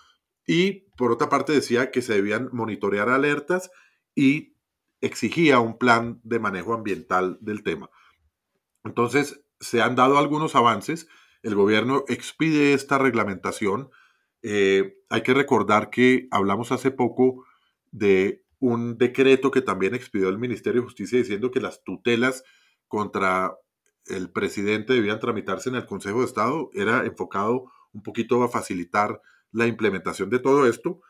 [0.46, 3.70] Y por otra parte decía que se debían monitorear alertas
[4.14, 4.56] y
[5.00, 7.90] exigía un plan de manejo ambiental del tema.
[8.84, 11.08] Entonces, se han dado algunos avances,
[11.44, 13.90] el gobierno expide esta reglamentación.
[14.42, 17.44] Eh, hay que recordar que hablamos hace poco
[17.92, 22.42] de un decreto que también expidió el Ministerio de Justicia diciendo que las tutelas
[22.88, 23.54] contra
[24.06, 26.70] el presidente debían tramitarse en el Consejo de Estado.
[26.72, 29.20] Era enfocado un poquito a facilitar
[29.52, 31.00] la implementación de todo esto.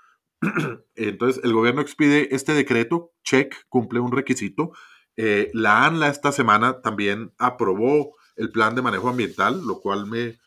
[0.97, 4.73] Entonces, el gobierno expide este decreto, check, cumple un requisito,
[5.16, 10.38] eh, la ANLA esta semana también aprobó el plan de manejo ambiental, lo cual me,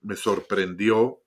[0.00, 1.20] me sorprendió,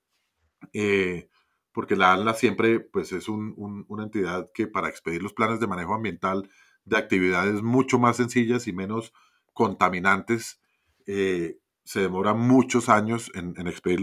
[0.74, 1.30] eh,
[1.72, 5.94] porque la ANLA siempre pues, es una entidad que para expedir los planes de manejo
[5.94, 6.50] ambiental
[6.86, 9.14] de actividades mucho más sencillas y menos
[9.54, 10.60] contaminantes,
[11.06, 14.00] eh, se demora muchos años en, en expedir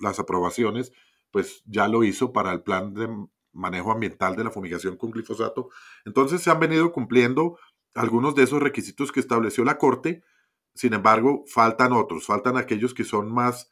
[0.00, 0.92] las aprobaciones,
[1.30, 3.08] pues ya lo hizo para el plan de
[3.52, 5.70] manejo ambiental de la fumigación con glifosato.
[6.04, 7.58] Entonces se han venido cumpliendo
[7.94, 10.22] algunos de esos requisitos que estableció la Corte,
[10.74, 13.70] sin embargo, faltan otros, faltan aquellos que son más,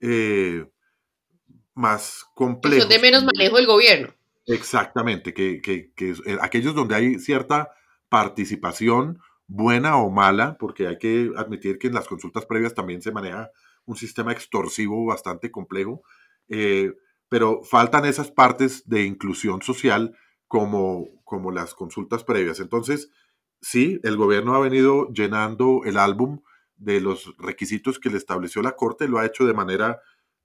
[0.00, 0.66] eh,
[1.74, 2.82] más complejos.
[2.82, 4.14] son de menos manejo del gobierno.
[4.46, 7.70] Exactamente, que, que, eh, aquellos donde hay cierta
[8.08, 13.12] participación, buena o mala, porque hay que admitir que en las consultas previas también se
[13.12, 13.50] maneja
[13.84, 16.02] un sistema extorsivo bastante complejo,
[16.48, 16.92] eh,
[17.28, 20.16] pero faltan esas partes de inclusión social
[20.48, 22.58] como, como las consultas previas.
[22.58, 23.10] Entonces,
[23.60, 26.40] sí, el gobierno ha venido llenando el álbum
[26.76, 30.00] de los requisitos que le estableció la Corte, lo ha hecho de manera,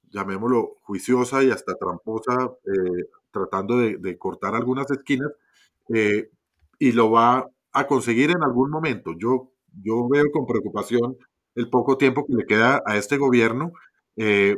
[0.10, 5.32] llamémoslo, juiciosa y hasta tramposa, eh, tratando de, cortar algunas esquinas,
[5.94, 6.30] eh,
[6.80, 9.14] y lo va a conseguir en algún momento.
[9.18, 9.52] Yo,
[9.82, 11.18] yo veo con preocupación
[11.56, 13.72] el poco tiempo que le queda a este gobierno
[14.18, 14.58] eh,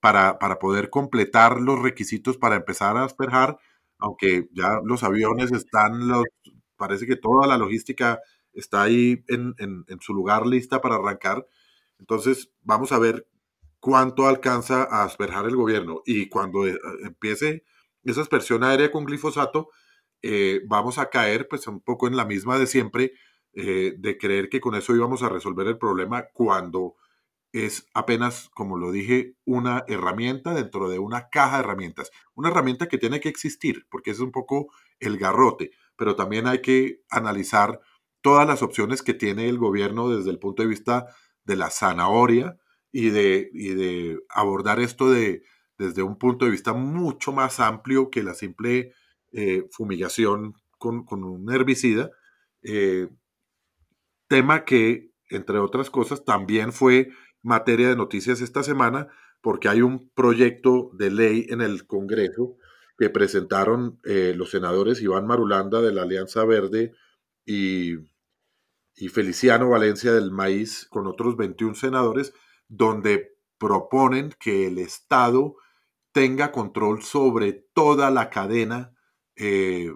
[0.00, 3.58] para, para poder completar los requisitos para empezar a asperjar,
[3.98, 6.24] aunque ya los aviones están, los,
[6.76, 8.20] parece que toda la logística
[8.54, 11.46] está ahí en, su lugar lista para arrancar.
[11.98, 13.26] Entonces, vamos a ver
[13.80, 16.02] cuánto alcanza a asperjar el gobierno.
[16.04, 17.64] Y cuando eh, empiece
[18.04, 19.70] esa aspersión aérea con glifosato,
[20.22, 23.12] eh, vamos a caer pues un poco en la misma de siempre,
[23.54, 26.94] eh, de creer que con eso íbamos a resolver el problema cuando
[27.52, 32.10] es apenas, como lo dije, una herramienta dentro de una caja de herramientas.
[32.34, 36.60] Una herramienta que tiene que existir, porque es un poco el garrote pero también hay
[36.60, 37.80] que analizar
[38.22, 41.06] todas las opciones que tiene el gobierno desde el punto de vista
[41.44, 42.58] de la zanahoria
[42.90, 45.44] y de, de abordar esto de,
[45.78, 48.94] desde un punto de vista mucho más amplio que la simple
[49.30, 52.10] eh, fumigación con, un herbicida.
[52.64, 53.08] Eh,
[54.26, 57.10] tema que, entre otras cosas, también fue
[57.42, 59.06] materia de noticias esta semana
[59.40, 62.56] porque hay un proyecto de ley en el Congreso
[62.98, 66.92] que presentaron eh, los senadores Iván Marulanda de la Alianza Verde
[67.44, 67.94] y,
[68.96, 72.32] y Feliciano Valencia del Maíz con otros 21 senadores,
[72.68, 75.56] donde proponen que el Estado
[76.12, 78.92] tenga control sobre toda la cadena
[79.36, 79.90] eh,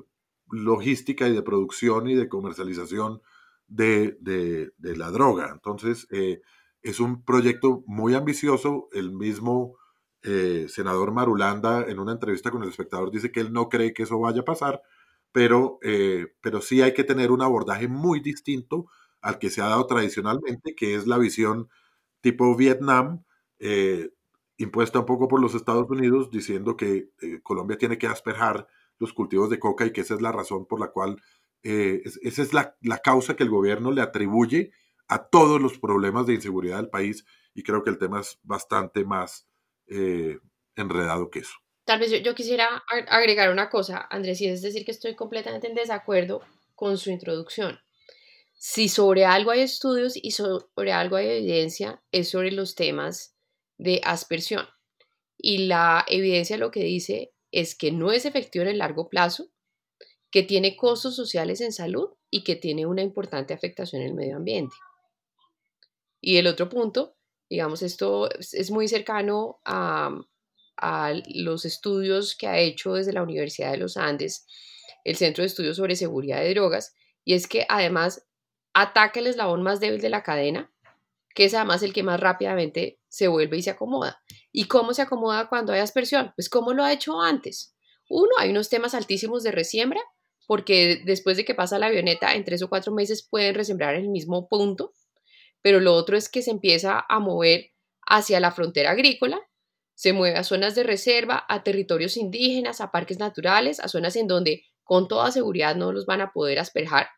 [0.50, 3.20] logística y de producción y de comercialización
[3.66, 4.16] de,
[4.78, 5.50] la droga.
[5.52, 6.40] Entonces, eh,
[6.82, 8.88] es un proyecto muy ambicioso.
[8.92, 9.76] El mismo
[10.26, 14.02] eh, senador Marulanda en una entrevista con el espectador dice que él no cree que
[14.02, 14.82] eso vaya a pasar,
[15.30, 18.86] pero, eh, pero sí hay que tener un abordaje muy distinto
[19.20, 21.68] al que se ha dado tradicionalmente, que es la visión
[22.20, 23.24] tipo Vietnam,
[23.60, 24.10] eh,
[24.56, 27.10] impuesta un poco por los Estados Unidos, diciendo que
[27.44, 28.66] Colombia tiene que asperjar
[28.98, 31.22] los cultivos de coca y que esa es la razón por la cual,
[31.62, 34.72] esa es la, la causa que el gobierno le atribuye
[35.08, 37.24] a todos los problemas de inseguridad del país
[37.54, 39.45] y creo que el tema es bastante más
[39.88, 40.38] eh,
[40.76, 41.54] enredado que eso.
[41.84, 45.74] Tal vez yo, quisiera agregar una cosa, Andrés, y es decir que estoy completamente en
[45.76, 46.42] desacuerdo
[46.74, 47.78] con su introducción.
[48.54, 53.36] Si sobre algo hay estudios y sobre algo hay evidencia, es sobre los temas
[53.78, 54.66] de aspersión.
[55.38, 59.48] Y la evidencia lo que dice es que no es efectivo en el largo plazo,
[60.30, 64.36] que tiene costos sociales en salud y que tiene una importante afectación en el medio
[64.36, 64.74] ambiente.
[66.20, 67.15] Y el otro punto,
[67.48, 70.10] digamos, esto es muy cercano a,
[70.76, 74.46] a los estudios que ha hecho desde la Universidad de los Andes
[75.04, 76.92] el Centro de Estudios sobre Seguridad de Drogas,
[77.24, 78.26] y es que además
[78.74, 80.72] ataca el eslabón más débil de la cadena,
[81.32, 84.20] que es además el que más rápidamente se vuelve y se acomoda.
[84.50, 86.32] ¿Y cómo se acomoda cuando hay aspersión?
[86.34, 87.76] Pues como lo ha hecho antes.
[88.08, 90.00] Uno, hay unos temas altísimos de resiembra,
[90.46, 94.08] porque después de que pasa la avioneta, en tres o cuatro meses pueden resembrar el
[94.08, 94.92] mismo punto,
[95.66, 97.72] pero lo otro es que se empieza a mover
[98.06, 99.40] hacia la frontera agrícola,
[99.96, 104.28] se mueve a zonas de reserva, a territorios indígenas, a parques naturales, a zonas en
[104.28, 107.08] donde con toda seguridad no los van a poder asperjar.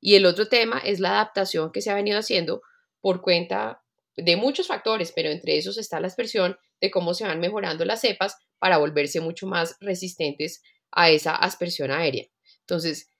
[0.00, 2.62] Y el otro tema es la adaptación que se ha venido haciendo
[3.02, 3.82] por cuenta
[4.16, 8.00] de muchos factores, pero entre esos está la aspersión de cómo se van mejorando las
[8.00, 12.24] cepas para volverse mucho más resistentes a esa aspersión aérea.
[12.60, 13.10] Entonces,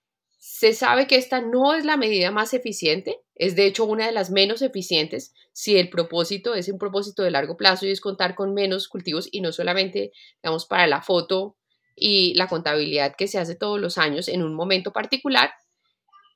[0.44, 4.12] se sabe que esta no es la medida más eficiente, es de hecho una de
[4.12, 8.34] las menos eficientes si el propósito es un propósito de largo plazo y es contar
[8.34, 10.10] con menos cultivos y no solamente,
[10.42, 11.56] digamos, para la foto
[11.94, 15.52] y la contabilidad que se hace todos los años en un momento particular.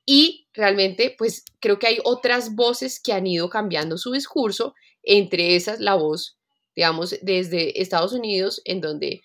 [0.05, 5.57] Y realmente, pues creo que hay otras voces que han ido cambiando su discurso, entre
[5.57, 6.37] esas la voz,
[6.77, 9.21] digamos, desde Estados Unidos, en donde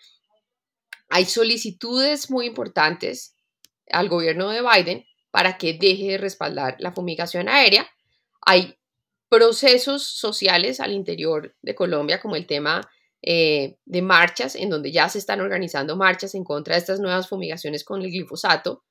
[1.09, 3.37] hay solicitudes muy importantes
[3.91, 7.89] al gobierno de Biden para que deje de respaldar la fumigación aérea.
[8.41, 8.77] Hay
[9.29, 12.83] procesos sociales al interior de Colombia, como el tema
[13.23, 17.29] eh, de marchas, en donde ya se están organizando marchas en contra de estas nuevas
[17.29, 18.85] fumigaciones con el glifosato,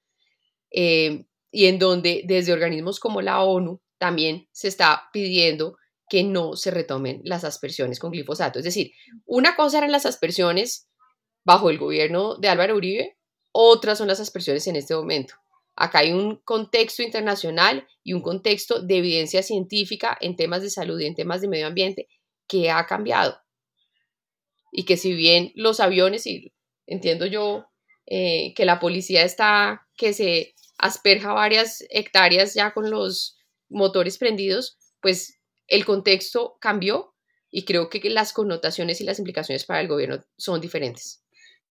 [0.71, 5.77] eh, y en donde desde organismos como la ONU también se está pidiendo
[6.09, 8.59] que no se retomen las aspersiones con glifosato.
[8.59, 8.91] Es decir,
[9.25, 10.89] una cosa eran las aspersiones
[11.43, 13.17] bajo el gobierno de Álvaro Uribe,
[13.51, 15.35] otras son las aspersiones en este momento.
[15.75, 20.99] Acá hay un contexto internacional y un contexto de evidencia científica en temas de salud
[20.99, 22.07] y en temas de medio ambiente
[22.47, 23.41] que ha cambiado
[24.71, 26.53] y que si bien los aviones, y
[26.87, 27.65] entiendo yo
[28.07, 33.37] eh, que la policía está, que se asperja varias hectáreas ya con los
[33.69, 37.13] motores prendidos, pues el contexto cambió
[37.51, 41.20] y creo que las connotaciones y las implicaciones para el gobierno son diferentes.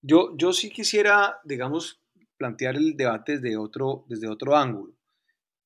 [0.02, 2.00] Yo, yo sí quisiera, digamos,
[2.38, 4.94] plantear el debate desde otro, desde otro ángulo.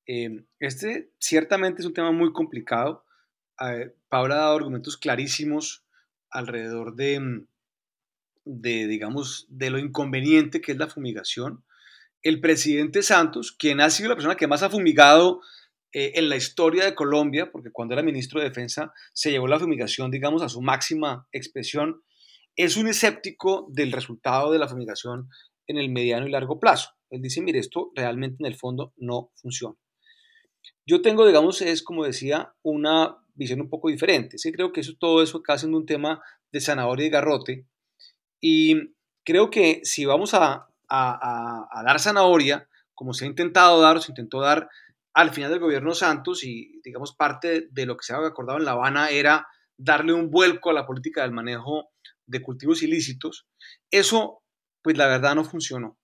[0.07, 3.05] Eh, este ciertamente es un tema muy complicado.
[3.59, 5.85] Eh, Paula ha dado argumentos clarísimos
[6.29, 7.47] alrededor de, mm,
[8.45, 11.63] de, digamos, de lo inconveniente que es la fumigación.
[12.21, 15.41] El presidente Santos, quien ha sido la persona que más ha fumigado
[15.91, 19.59] eh, en la historia de Colombia, porque cuando era ministro de Defensa se llevó la
[19.59, 22.01] fumigación, digamos, a su máxima expresión,
[22.55, 25.29] es un escéptico del resultado de la fumigación
[25.67, 26.91] en el mediano y largo plazo.
[27.09, 29.75] Él dice, mire, esto realmente en el fondo no funciona.
[30.85, 34.37] Yo tengo, digamos, es como decía, una visión un poco diferente.
[34.37, 37.67] Sí, creo que eso, todo eso acá siendo un tema de zanahoria y garrote.
[38.41, 38.93] Y
[39.23, 44.41] creo que si vamos a, dar zanahoria, como se ha intentado dar, o se intentó
[44.41, 44.69] dar
[45.13, 48.65] al final del gobierno Santos, y digamos parte de lo que se había acordado en
[48.65, 49.47] La Habana era
[49.77, 51.92] darle un vuelco a la política del manejo
[52.25, 53.47] de cultivos ilícitos,
[53.91, 54.43] eso,
[54.81, 55.97] pues la verdad no funcionó.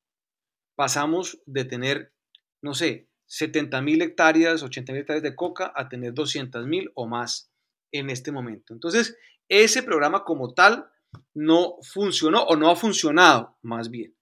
[0.76, 2.14] Pasamos de tener,
[2.62, 7.08] no sé, 70 mil hectáreas, 80 mil hectáreas de coca a tener 200 mil o
[7.08, 7.52] más
[7.92, 8.74] en este momento.
[8.74, 9.18] Entonces,
[9.48, 10.90] ese programa como tal
[11.34, 14.16] no funcionó o no ha funcionado más bien.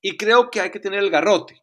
[0.00, 1.62] Y creo que hay que tener el garrote.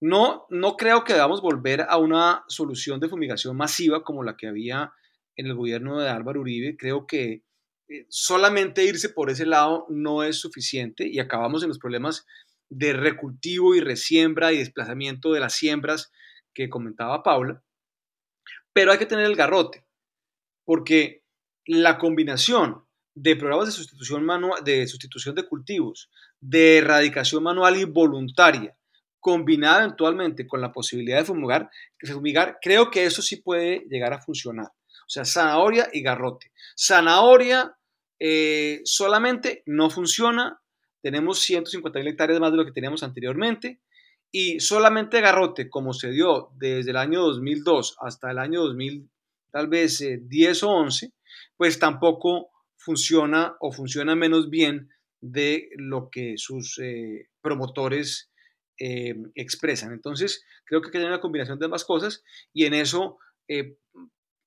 [0.00, 4.48] No, no creo que debamos volver a una solución de fumigación masiva como la que
[4.48, 4.92] había
[5.36, 6.76] en el gobierno de Álvaro Uribe.
[6.76, 7.42] Creo que
[8.08, 12.26] solamente irse por ese lado no es suficiente y acabamos en los problemas
[12.68, 16.10] de recultivo y resiembra y desplazamiento de las siembras
[16.54, 17.62] que comentaba Paula,
[18.72, 19.84] pero hay que tener el garrote,
[20.64, 21.22] porque
[21.66, 26.10] la combinación de programas de sustitución, manual, de sustitución de cultivos,
[26.40, 28.76] de erradicación manual y voluntaria,
[29.20, 31.70] combinada eventualmente con la posibilidad de fumigar,
[32.12, 34.68] fumigar, creo que eso sí puede llegar a funcionar.
[35.06, 36.50] O sea, zanahoria y garrote.
[36.76, 37.76] Zanahoria
[38.18, 40.60] eh, solamente no funciona
[41.04, 43.82] tenemos 150 mil hectáreas más de lo que teníamos anteriormente
[44.32, 49.10] y solamente garrote, como se dio desde el año 2002 hasta el año 2000,
[49.52, 51.12] tal vez 10 eh, o 11,
[51.58, 52.48] pues tampoco
[52.78, 54.88] funciona o funciona menos bien
[55.20, 58.30] de lo que sus eh, promotores
[58.80, 59.92] eh, expresan.
[59.92, 62.24] Entonces, creo que hay una combinación de ambas cosas
[62.54, 63.18] y en eso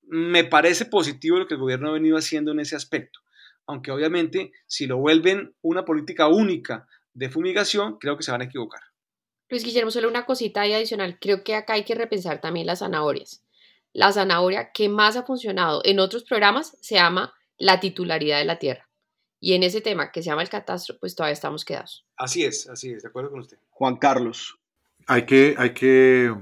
[0.08, 3.20] me parece positivo lo que el gobierno ha venido haciendo en ese aspecto
[3.68, 8.44] aunque obviamente si lo vuelven una política única de fumigación, creo que se van a
[8.44, 8.80] equivocar.
[9.50, 11.18] Luis Guillermo, solo una cosita ahí adicional.
[11.20, 13.44] Creo que acá hay que repensar también las zanahorias.
[13.92, 18.58] La zanahoria que más ha funcionado en otros programas se llama la titularidad de la
[18.58, 18.88] tierra.
[19.40, 22.06] Y en ese tema que se llama el catastro, pues todavía estamos quedados.
[22.16, 23.58] Así es, así es, de acuerdo con usted.
[23.70, 24.58] Juan Carlos.
[25.06, 26.34] Hay que, hay que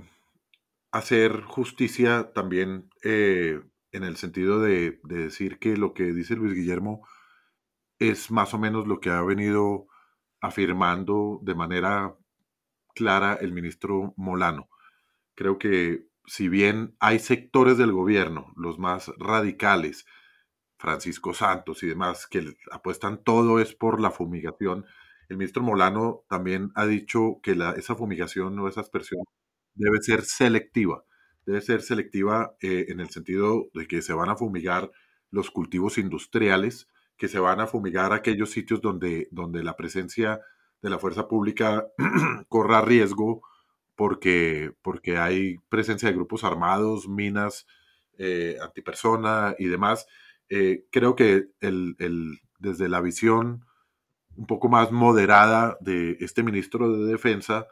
[0.97, 3.61] hacer justicia también eh,
[3.93, 7.07] en el sentido de, de, decir que lo que dice Luis Guillermo
[7.99, 9.87] es más o menos lo que ha venido
[10.41, 12.17] afirmando de manera
[12.95, 14.69] clara el ministro Molano.
[15.35, 20.07] Creo que si bien hay sectores del gobierno, los más radicales,
[20.79, 24.85] Francisco Santos y demás, que apuestan todo es por la fumigación,
[25.29, 29.25] el ministro Molano también ha dicho que esa fumigación o esa aspersión
[29.77, 31.05] debe ser selectiva.
[31.47, 34.91] Debe ser selectiva eh, en el sentido de que se van a fumigar
[35.31, 40.41] los cultivos industriales, que se van a fumigar aquellos sitios donde, donde la presencia
[40.83, 41.87] de la fuerza pública
[42.49, 43.43] corra riesgo
[43.95, 47.67] porque, porque hay presencia de grupos armados, minas
[48.19, 50.07] eh, antipersona y demás.
[50.49, 53.65] Eh, creo que el, el, desde la visión
[54.37, 57.67] un poco más moderada de este ministro de Defensa,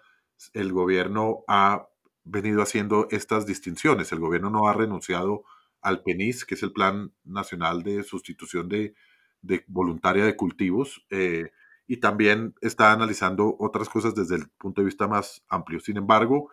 [0.55, 1.87] el gobierno ha
[2.25, 4.13] venido haciendo estas distinciones.
[4.13, 5.45] El gobierno no ha renunciado
[5.81, 8.95] al PENIS, que es el Plan Nacional de Sustitución de,
[9.43, 11.51] de Voluntaria de Cultivos, eh,
[11.87, 15.81] y también está analizando otras cosas desde el punto de vista más amplio.
[15.81, 16.51] Sin embargo,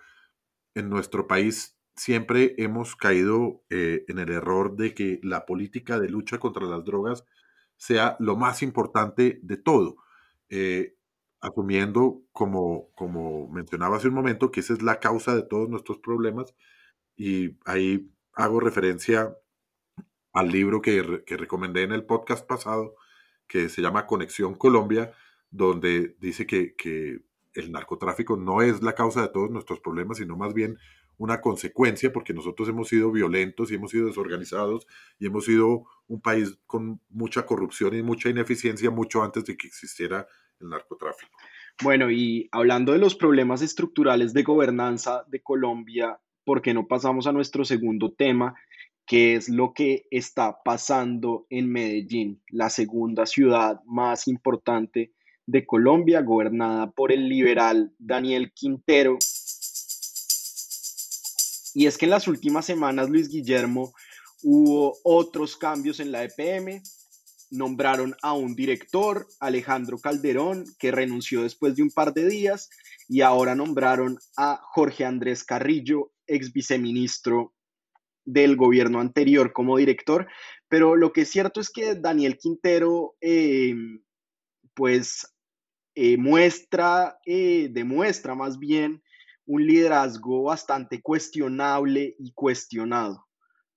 [0.75, 6.09] en nuestro país siempre hemos caído eh, en el error de que la política de
[6.09, 7.25] lucha contra las drogas
[7.77, 9.95] sea lo más importante de todo,
[10.49, 10.95] eh,
[11.41, 15.97] asumiendo, como, como mencionaba hace un momento, que esa es la causa de todos nuestros
[15.99, 16.55] problemas.
[17.17, 19.35] Y ahí hago referencia
[20.33, 22.95] al libro que, que recomendé en el podcast pasado,
[23.47, 25.13] que se llama Conexión Colombia,
[25.49, 27.19] donde dice que, que,
[27.53, 30.77] el narcotráfico no es la causa de todos nuestros problemas, sino más bien
[31.17, 34.87] una consecuencia, porque nosotros hemos sido violentos y hemos sido desorganizados
[35.19, 39.67] y hemos sido un país con mucha corrupción y mucha ineficiencia mucho antes de que
[39.67, 40.27] existiera
[40.61, 41.31] el narcotráfico.
[41.83, 47.27] Bueno, y hablando de los problemas estructurales de gobernanza de Colombia, ¿por qué no pasamos
[47.27, 48.55] a nuestro segundo tema,
[49.05, 55.11] qué es lo que está pasando en Medellín, la segunda ciudad más importante
[55.45, 59.17] de Colombia, gobernada por el liberal Daniel Quintero.
[61.73, 63.93] Y es que en las últimas semanas, Luis Guillermo,
[64.43, 66.81] hubo otros cambios en la EPM.
[67.51, 72.69] Nombraron a un director, Alejandro Calderón, que renunció después de un par de días,
[73.07, 77.53] y ahora nombraron a Jorge Andrés Carrillo, ex viceministro
[78.25, 80.27] del gobierno anterior como director,
[80.67, 83.75] pero lo que es cierto es que Daniel Quintero, eh,
[84.73, 85.27] pues,
[85.95, 89.03] eh, muestra, eh, demuestra más bien
[89.45, 93.27] un liderazgo bastante cuestionable y cuestionado.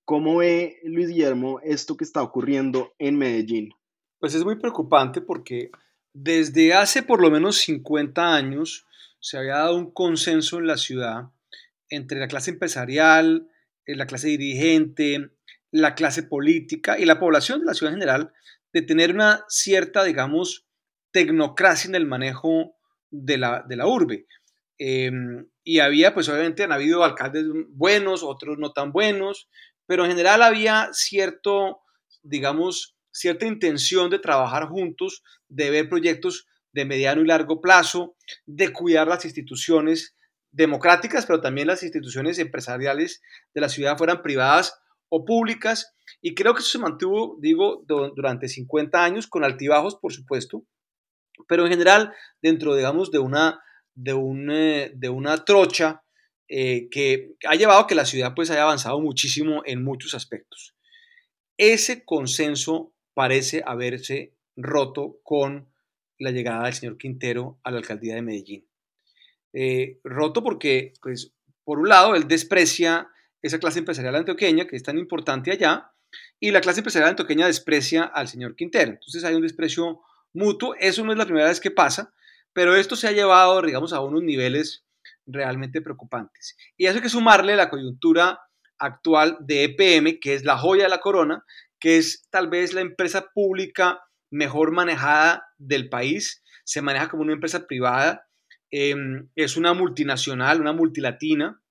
[0.05, 3.73] ¿Cómo ve Luis Guillermo esto que está ocurriendo en Medellín?
[4.19, 5.71] Pues es muy preocupante porque
[6.13, 8.85] desde hace por lo menos 50 años
[9.19, 11.31] se había dado un consenso en la ciudad
[11.89, 13.49] entre la clase empresarial,
[13.87, 15.31] eh, la clase dirigente,
[15.71, 18.33] la clase política y la población de la ciudad en general
[18.73, 20.67] de tener una cierta, digamos,
[21.09, 22.75] tecnocracia en el manejo
[23.09, 24.27] de la, de la urbe.
[24.77, 29.49] Em, y había, pues obviamente habido alcaldes buenos, otros no tan buenos,
[29.85, 31.81] pero en general había cierto,
[32.23, 38.15] digamos, cierta intención de trabajar juntos, de ver proyectos de mediano y largo plazo,
[38.45, 40.15] de cuidar las instituciones
[40.51, 43.21] democráticas, pero también las instituciones empresariales
[43.53, 44.79] de la ciudad fueran privadas
[45.09, 45.93] o públicas.
[46.21, 50.65] Y creo que eso se mantuvo, digo, durante 50 años, con altibajos, por supuesto,
[51.47, 53.61] pero en general, dentro, digamos, de una,
[53.93, 54.13] de
[54.51, 56.04] eh, de una trocha
[56.47, 60.75] eh, que ha llevado a que la ciudad pues haya avanzado muchísimo en muchos aspectos.
[61.57, 65.69] Ese consenso parece haberse roto con
[66.19, 68.67] la llegada del señor Quintero a la alcaldía de Medellín.
[69.53, 71.33] Eh, roto porque, pues,
[71.63, 73.09] por un lado, él desprecia
[73.41, 75.91] esa clase empresarial antioqueña que es tan importante allá,
[76.39, 78.91] y la clase empresarial antioqueña desprecia al señor Quintero.
[78.91, 80.01] Entonces hay un desprecio
[80.33, 80.75] mutuo.
[80.79, 82.13] Eso no es la primera vez que pasa,
[82.53, 84.84] pero esto se ha llevado, digamos, a unos niveles
[85.25, 86.55] realmente preocupantes.
[86.77, 88.39] Y eso que sumarle la coyuntura
[88.77, 91.43] actual de EPM, que es la joya de la corona,
[91.79, 93.99] que es tal vez la empresa pública
[94.31, 98.27] mejor manejada del país, se maneja como una empresa privada.
[98.71, 101.61] Em, es una multinacional, una multilatina,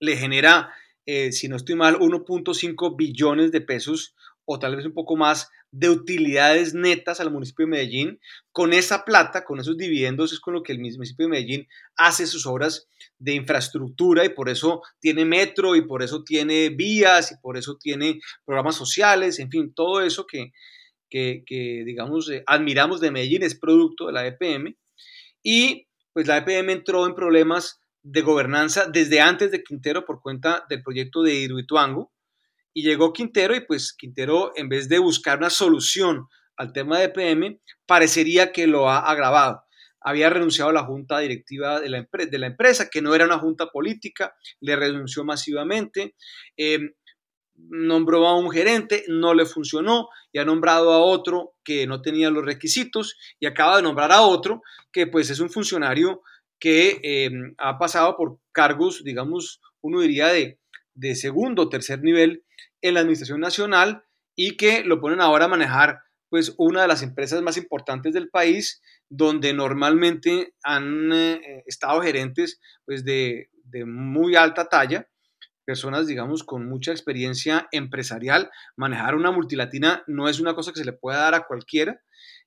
[0.00, 0.72] le genera,
[1.06, 4.14] eh, si no estoy mal, 1.5 billones de pesos
[4.46, 8.20] o tal vez un poco más de utilidades netas al municipio de Medellín.
[8.52, 12.26] Con esa plata, con esos dividendos, es con lo que el municipio de Medellín hace
[12.26, 12.88] sus obras
[13.18, 17.76] de infraestructura y por eso tiene metro y por eso tiene vías y por eso
[17.76, 20.52] tiene programas sociales, en fin, todo eso que,
[21.10, 24.76] que, digamos, eh, admiramos de Medellín es producto de la EPM.
[25.42, 30.64] Y pues la EPM entró en problemas de gobernanza desde antes de Quintero por cuenta
[30.68, 32.12] del proyecto de Hidroituango.
[32.76, 37.04] Y llegó Quintero y pues Quintero, en vez de buscar una solución al tema de
[37.06, 39.62] EPM, parecería que lo ha agravado.
[40.02, 43.38] Había renunciado a la junta directiva de la, de la empresa, que no era una
[43.38, 46.16] junta política, le renunció masivamente.
[46.58, 46.92] Em,
[47.54, 52.28] nombró a un gerente, no le funcionó y ha nombrado a otro que no tenía
[52.28, 54.60] los requisitos y acaba de nombrar a otro
[54.92, 56.20] que pues es un funcionario
[56.58, 60.58] que em, ha pasado por cargos, digamos, uno diría de,
[60.96, 62.44] de segundo o tercer nivel
[62.82, 67.02] en la Administración Nacional y que lo ponen ahora a manejar pues una de las
[67.02, 74.34] empresas más importantes del país donde normalmente han eh, estado gerentes pues de, de muy
[74.34, 75.08] alta talla
[75.66, 78.50] personas, digamos, con mucha experiencia empresarial.
[78.76, 82.00] Manejar una multilatina no es una cosa que se le pueda dar a cualquiera.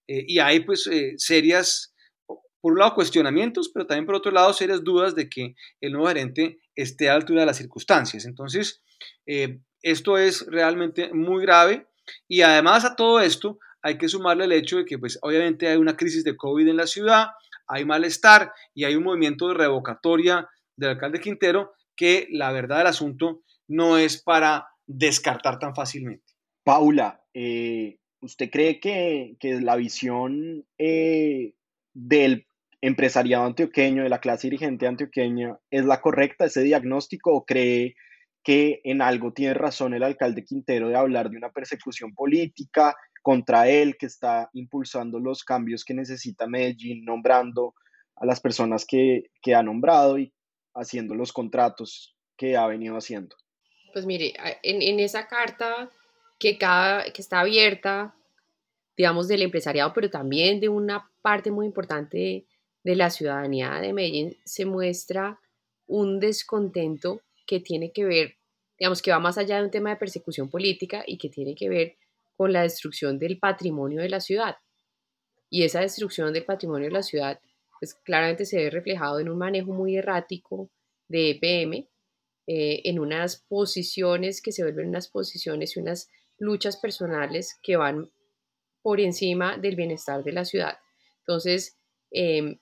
[0.08, 1.94] Eh, y hay, pues, eh, serias,
[2.26, 6.08] por un lado, cuestionamientos, pero también, por otro lado, serias dudas de que el nuevo
[6.08, 8.26] gerente esté a la altura de las circunstancias.
[8.26, 8.82] Entonces,
[9.26, 11.88] eh, esto es realmente muy grave.
[12.28, 15.78] Y además a todo esto, hay que sumarle el hecho de que, pues, obviamente hay
[15.78, 17.28] una crisis de COVID en la ciudad,
[17.68, 22.88] hay malestar y hay un movimiento de revocatoria del alcalde Quintero que la verdad del
[22.88, 26.34] asunto no es para descartar tan fácilmente.
[26.64, 31.54] Paula, eh, ¿usted cree que, la visión eh,
[31.94, 32.48] del
[32.82, 37.96] empresariado antioqueño, de la clase dirigente antioqueña, es la correcta, ese diagnóstico, o cree
[38.44, 43.68] que en algo tiene razón el alcalde Quintero de hablar de una persecución política contra
[43.68, 47.76] él, que está impulsando los cambios que necesita Medellín, nombrando
[48.16, 50.34] a las personas que, que ha nombrado y
[50.74, 53.36] haciendo los contratos que ha venido haciendo.
[53.92, 55.92] Pues mire, en, esa carta
[56.38, 58.16] que, cada, que está abierta,
[58.96, 62.46] digamos, del empresariado, pero también de una parte muy importante
[62.90, 65.40] de la ciudadanía de Medellín, se muestra
[65.86, 68.38] un descontento que tiene que ver,
[68.80, 71.70] digamos, que va más allá de un tema de persecución política y que tiene que
[71.70, 71.98] ver
[72.36, 74.56] con la destrucción del patrimonio de la ciudad.
[75.52, 77.40] Y esa destrucción del patrimonio de la ciudad
[77.80, 80.72] pues claramente se ve reflejado en un manejo muy errático
[81.08, 81.88] de EPM,
[82.48, 86.10] eh, en unas posiciones que se vuelven unas posiciones y unas
[86.40, 88.10] luchas personales que van
[88.82, 90.80] por encima del bienestar de la ciudad.
[91.20, 91.78] Entonces,
[92.10, 92.58] em,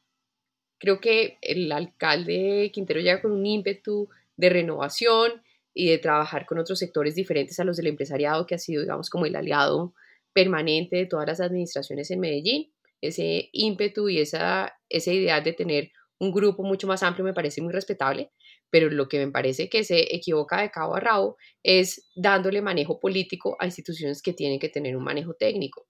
[0.77, 5.41] creo que el alcalde Quintero llega con un ímpetu de renovación
[5.73, 9.09] y de trabajar con otros sectores diferentes a los del empresariado, que ha sido, digamos,
[9.09, 9.93] como el aliado
[10.33, 12.71] permanente de todas las administraciones en Medellín
[13.01, 17.61] ese ímpetu y esa, esa idea de tener un grupo mucho más amplio me parece
[17.61, 18.31] muy respetable,
[18.69, 22.99] pero lo que me parece que se equivoca de cabo a rabo es dándole manejo
[22.99, 25.85] político a instituciones que tienen que tener un manejo técnico.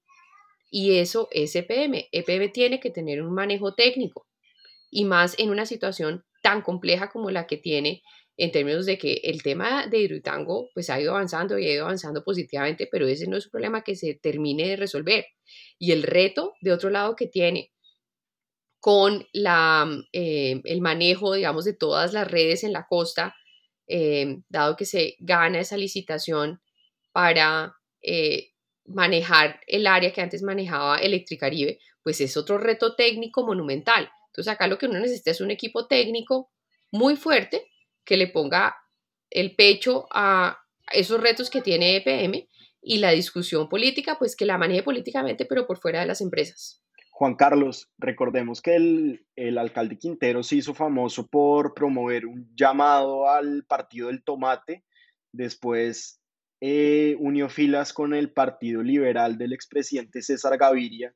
[0.69, 2.09] Y eso es EPM.
[2.11, 4.27] EPM tiene que tener un manejo técnico
[4.89, 8.03] y más en una situación tan compleja como la que tiene
[8.37, 11.85] en términos de que el tema de Hidroitango pues ha ido avanzando y ha ido
[11.85, 15.25] avanzando positivamente, pero ese no es un problema que se termine de resolver.
[15.79, 17.71] Y el reto, de otro lado, que tiene
[18.79, 23.35] con la, eh, el manejo, digamos, de todas las redes en la costa,
[23.87, 26.61] eh, dado que se gana esa licitación
[27.11, 28.51] para eh,
[28.85, 34.09] manejar el área que antes manejaba Electricaribe, pues es otro reto técnico monumental.
[34.37, 36.51] Entonces acá lo que uno necesita es un equipo técnico
[36.91, 37.71] muy fuerte
[38.05, 38.77] que le ponga
[39.31, 40.59] el pecho a
[40.91, 42.47] esos retos que tiene EPM
[42.83, 46.83] y la discusión política, pues que la maneje políticamente, pero por fuera de las empresas.
[47.09, 53.65] Juan Carlos, recordemos que el, alcalde Quintero se hizo famoso por promover un llamado al
[53.65, 54.85] partido del tomate,
[55.31, 56.21] después
[56.61, 61.15] eh, unió filas con el Partido Liberal del expresidente César Gaviria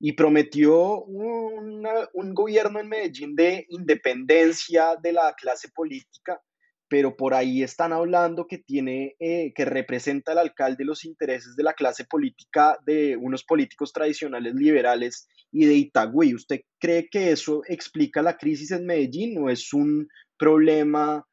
[0.00, 6.40] y prometió un gobierno en Medellín de independencia de la clase política,
[6.88, 11.62] pero por ahí están hablando que tiene, eh, que representa el alcalde los intereses de
[11.62, 16.34] la clase política de unos políticos tradicionales liberales y de Itagüí.
[16.34, 21.24] ¿Usted cree que eso explica la crisis en Medellín o es un problema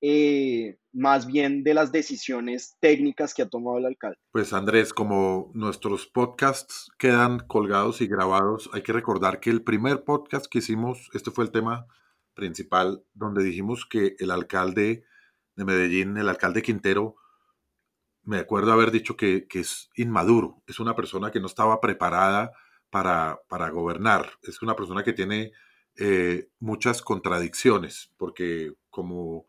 [0.00, 4.18] eh, más bien de las decisiones técnicas que ha tomado el alcalde.
[4.30, 10.04] Pues Andrés, como nuestros podcasts quedan colgados y grabados, hay que recordar que el primer
[10.04, 11.86] podcast que hicimos, este fue el tema
[12.34, 15.04] principal, donde dijimos que el alcalde
[15.56, 17.16] de Medellín, el alcalde Quintero,
[18.24, 22.52] me acuerdo haber dicho que, es inmaduro, es una persona que no estaba preparada
[22.90, 25.52] para, para gobernar, es una persona que tiene
[25.96, 29.46] eh, muchas contradicciones, porque como,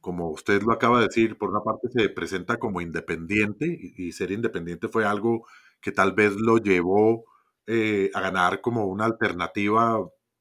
[0.00, 4.30] como usted lo acaba de decir, por una parte se presenta como independiente y, ser
[4.32, 5.46] independiente fue algo
[5.80, 7.24] que tal vez lo llevó
[7.66, 9.98] eh, a ganar como una alternativa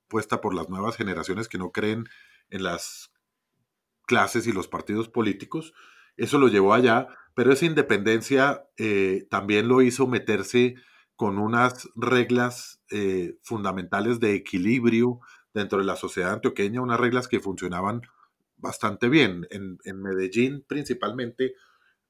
[0.07, 2.05] puesta por las nuevas generaciones que no creen
[2.49, 3.12] en las
[4.07, 5.74] clases y los partidos políticos.
[6.18, 10.76] Eso lo llevó allá, pero esa independencia eh, también lo hizo meterse
[11.16, 15.20] con unas reglas eh, fundamentales de equilibrio
[15.53, 18.01] dentro de la sociedad antioqueña, unas reglas que funcionaban
[18.60, 19.47] bastante bien.
[19.49, 21.55] En, en Medellín principalmente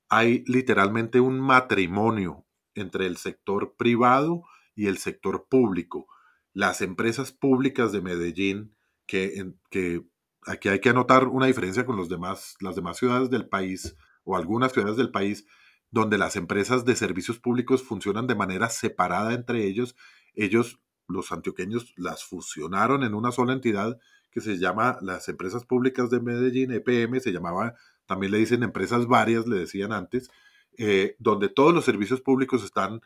[0.09, 4.43] hay literalmente un matrimonio entre el sector privado
[4.75, 6.07] y el sector público.
[6.53, 8.75] Las empresas públicas de Medellín,
[9.05, 10.03] que, que
[10.45, 14.35] aquí hay que anotar una diferencia con los demás, las demás ciudades del país o
[14.35, 15.45] algunas ciudades del país,
[15.91, 19.95] donde las empresas de servicios públicos funcionan de manera separada entre ellos.
[20.33, 23.99] Ellos, los antioqueños, las fusionaron en una sola entidad
[24.31, 27.75] que se llama las Empresas Públicas de Medellín, EPM, se llamaba,
[28.05, 30.29] también le dicen empresas varias, le decían antes,
[30.77, 33.01] eh, donde todos los servicios públicos están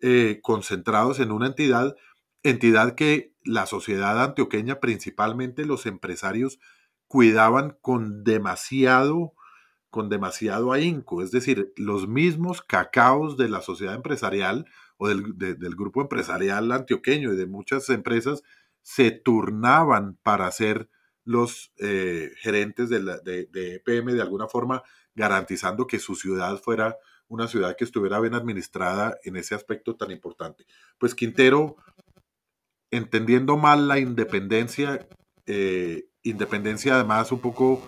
[0.00, 1.94] eh, concentrados en una entidad,
[2.42, 6.58] entidad que la sociedad antioqueña, principalmente los empresarios,
[7.06, 9.34] cuidaban con demasiado,
[9.90, 11.22] con demasiado ahínco.
[11.22, 14.66] Es decir, los mismos cacaos de la sociedad empresarial
[14.96, 18.42] o del, grupo empresarial antioqueño y de muchas empresas
[18.82, 20.88] se turnaban para ser
[21.24, 24.82] los eh, gerentes de, la, de, EPM de alguna forma,
[25.14, 26.96] garantizando que su ciudad fuera
[27.28, 30.66] una ciudad que estuviera bien administrada en ese aspecto tan importante.
[30.98, 31.76] Pues Quintero,
[32.90, 35.08] entendiendo mal la independencia,
[35.46, 37.82] eh, independencia además un poco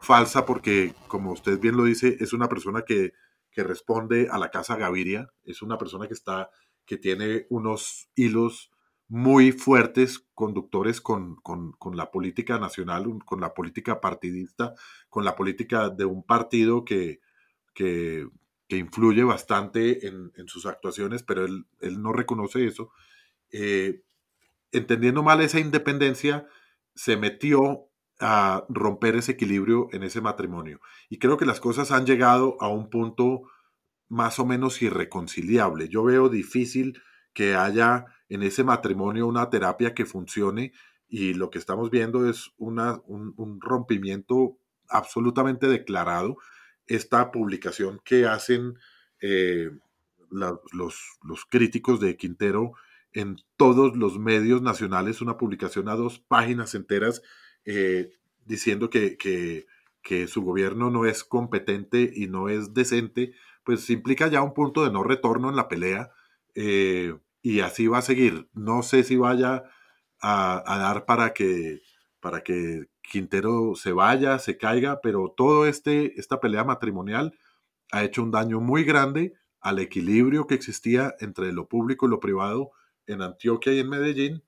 [0.00, 3.12] falsa porque, como usted bien lo dice, es una persona que,
[3.50, 6.50] que responde a la Casa Gaviria, es una persona que está,
[6.86, 8.70] que tiene unos hilos
[9.08, 14.74] muy fuertes conductores con, con, con, la política nacional, con la política partidista,
[15.08, 17.20] con la política de un partido que,
[17.72, 18.26] que,
[18.68, 21.66] que influye bastante en, sus actuaciones, pero él,
[22.02, 22.90] no reconoce eso.
[23.52, 24.02] Eh,
[24.72, 26.46] entendiendo mal esa independencia,
[26.94, 27.88] se metió
[28.18, 30.80] a romper ese equilibrio en ese matrimonio.
[31.08, 33.42] Y creo que las cosas han llegado a un punto
[34.08, 35.88] más o menos irreconciliable.
[35.88, 37.00] Yo veo difícil
[37.34, 40.72] que haya en ese matrimonio una terapia que funcione
[41.08, 44.58] y lo que estamos viendo es una, un rompimiento
[44.88, 46.36] absolutamente declarado.
[46.86, 48.74] Esta publicación que hacen
[49.20, 49.70] eh,
[50.30, 52.72] los, críticos de Quintero
[53.12, 57.22] en todos los medios nacionales, una publicación a dos páginas enteras
[57.64, 58.12] eh,
[58.44, 59.66] diciendo que, que,
[60.28, 63.32] su gobierno no es competente y no es decente,
[63.64, 66.12] pues implica ya un punto de no retorno en la pelea
[66.54, 67.12] eh,
[67.46, 68.48] y así va a seguir.
[68.54, 69.62] No sé si vaya
[70.20, 71.80] a, dar para que,
[72.18, 77.38] para que Quintero se vaya, se caiga, pero todo este, esta pelea matrimonial
[77.92, 82.18] ha hecho un daño muy grande al equilibrio que existía entre lo público y lo
[82.18, 82.72] privado
[83.06, 84.42] en Antioquia y en Medellín,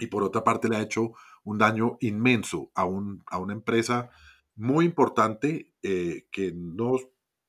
[0.00, 1.12] y por otra parte le ha hecho
[1.44, 4.10] un daño inmenso a, un, a una empresa
[4.56, 6.96] muy importante eh, que no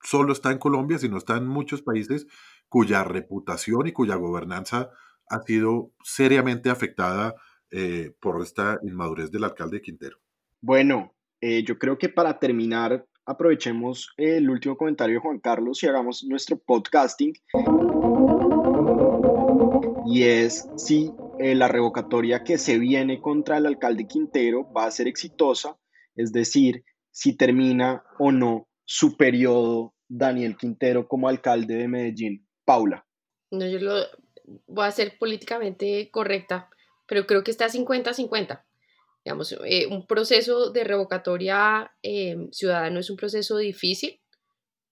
[0.03, 2.27] solo está en Colombia, sino está en muchos países
[2.69, 4.89] cuya reputación y cuya gobernanza
[5.29, 7.35] ha sido seriamente afectada
[7.71, 10.17] eh, por esta inmadurez del alcalde Quintero.
[10.61, 15.87] Bueno, eh, yo creo que para terminar, aprovechemos el último comentario de Juan Carlos y
[15.87, 17.33] hagamos nuestro podcasting.
[20.05, 24.91] Y es si eh, la revocatoria que se viene contra el alcalde Quintero va a
[24.91, 25.77] ser exitosa,
[26.15, 32.44] es decir, si termina o no su periodo Daniel Quintero como alcalde de Medellín.
[32.65, 33.05] Paula.
[33.51, 34.05] No, yo lo
[34.67, 36.69] voy a ser políticamente correcta,
[37.07, 38.63] pero creo que está 50-50.
[39.23, 44.21] Digamos, eh, un proceso de revocatoria eh, ciudadano es un proceso difícil,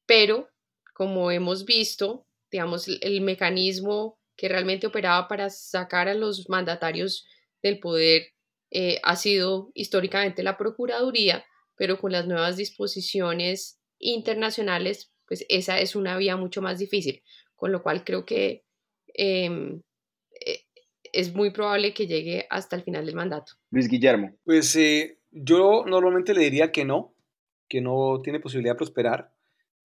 [0.05, 0.49] pero
[0.93, 7.25] como hemos visto, digamos, el, mecanismo que realmente operaba para sacar a los mandatarios
[7.61, 8.33] del poder
[8.71, 11.45] eh, ha sido históricamente la Procuraduría,
[11.75, 17.23] pero con las nuevas disposiciones internacionales, pues esa es una vía mucho más difícil,
[17.63, 18.65] con lo cual creo que
[19.13, 19.81] em,
[21.13, 23.53] es muy probable que llegue hasta el final del mandato.
[23.71, 24.35] Luis Guillermo.
[24.43, 27.15] Pues eh, yo normalmente le diría que no,
[27.69, 29.33] que no tiene posibilidad de prosperar.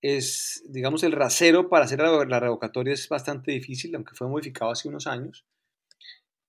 [0.03, 4.89] Es, digamos, el rasero para hacer la revocatoria es bastante difícil, aunque fue modificado hace
[4.89, 5.47] unos años.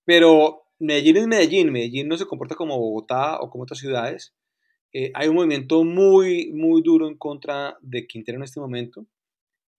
[0.05, 4.33] Pero Medellín es Medellín, Medellín no se comporta como Bogotá o como otras ciudades.
[4.93, 9.05] Eh, hay un movimiento muy, muy duro en contra de Quintero en este momento.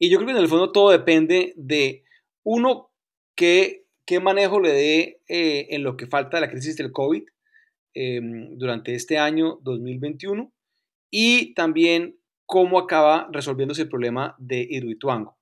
[0.03, 2.05] Y yo creo que en el fondo todo depende de,
[2.43, 2.91] uno,
[3.37, 7.23] qué, qué manejo le dé eh, en lo que falta de la crisis del COVID
[7.93, 10.51] em, durante este año 2021
[11.11, 15.39] y también cómo acaba resolviéndose el problema de Hidroituango,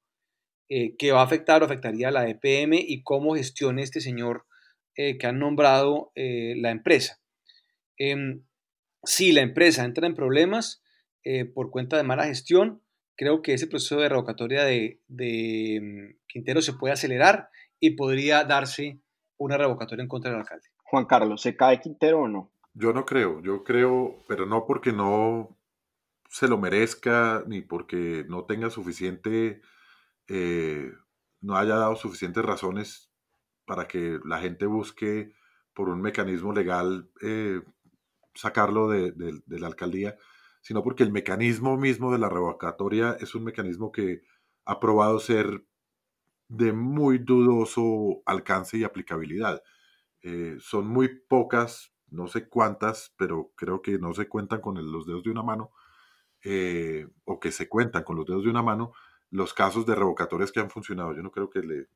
[0.68, 4.44] eh, que va a afectar o afectaría a la EPM y cómo gestione este señor
[4.96, 7.20] eh, que han nombrado eh, la empresa.
[7.96, 8.42] Em,
[9.04, 10.82] si la empresa entra en problemas
[11.54, 12.80] por cuenta de mala gestión,
[13.18, 17.50] creo que ese proceso de revocatoria de, de em, Quintero se puede acelerar
[17.80, 19.02] y podría darse
[19.36, 20.68] una revocatoria en contra del alcalde.
[20.84, 22.52] Juan Carlos, ¿se cae Quintero o no?
[22.72, 25.58] Yo no creo, yo creo, pero no porque no
[26.30, 29.62] se lo merezca ni porque no tenga suficiente,
[30.28, 30.92] eh,
[31.40, 33.10] no haya dado suficientes razones
[33.64, 35.32] para que la gente busque
[35.74, 37.62] por un mecanismo legal eh,
[38.34, 39.12] sacarlo de,
[39.46, 40.16] la alcaldía,
[40.68, 44.20] sino porque el mecanismo mismo de la revocatoria es un mecanismo que
[44.66, 45.64] ha probado ser
[46.48, 49.62] de muy dudoso alcance y aplicabilidad.
[50.20, 55.06] Eh, son muy pocas, no sé cuántas, pero creo que no se cuentan con los
[55.06, 55.70] dedos de una mano,
[56.44, 58.92] eh, o que se cuentan con los dedos de una mano
[59.30, 61.14] los casos de revocatorias que han funcionado.
[61.14, 61.86] Yo no creo que, le,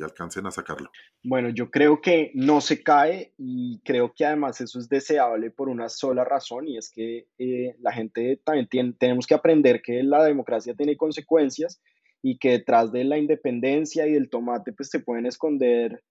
[0.00, 0.90] alcancen a sacarlo.
[1.22, 5.68] Bueno, yo creo que no se cae y creo que además eso es deseable por
[5.68, 10.02] una sola razón y es que eh, la gente también tiene, tenemos que aprender que
[10.02, 11.80] la democracia tiene consecuencias
[12.22, 16.02] y que detrás de la independencia y del tomate pues se pueden esconder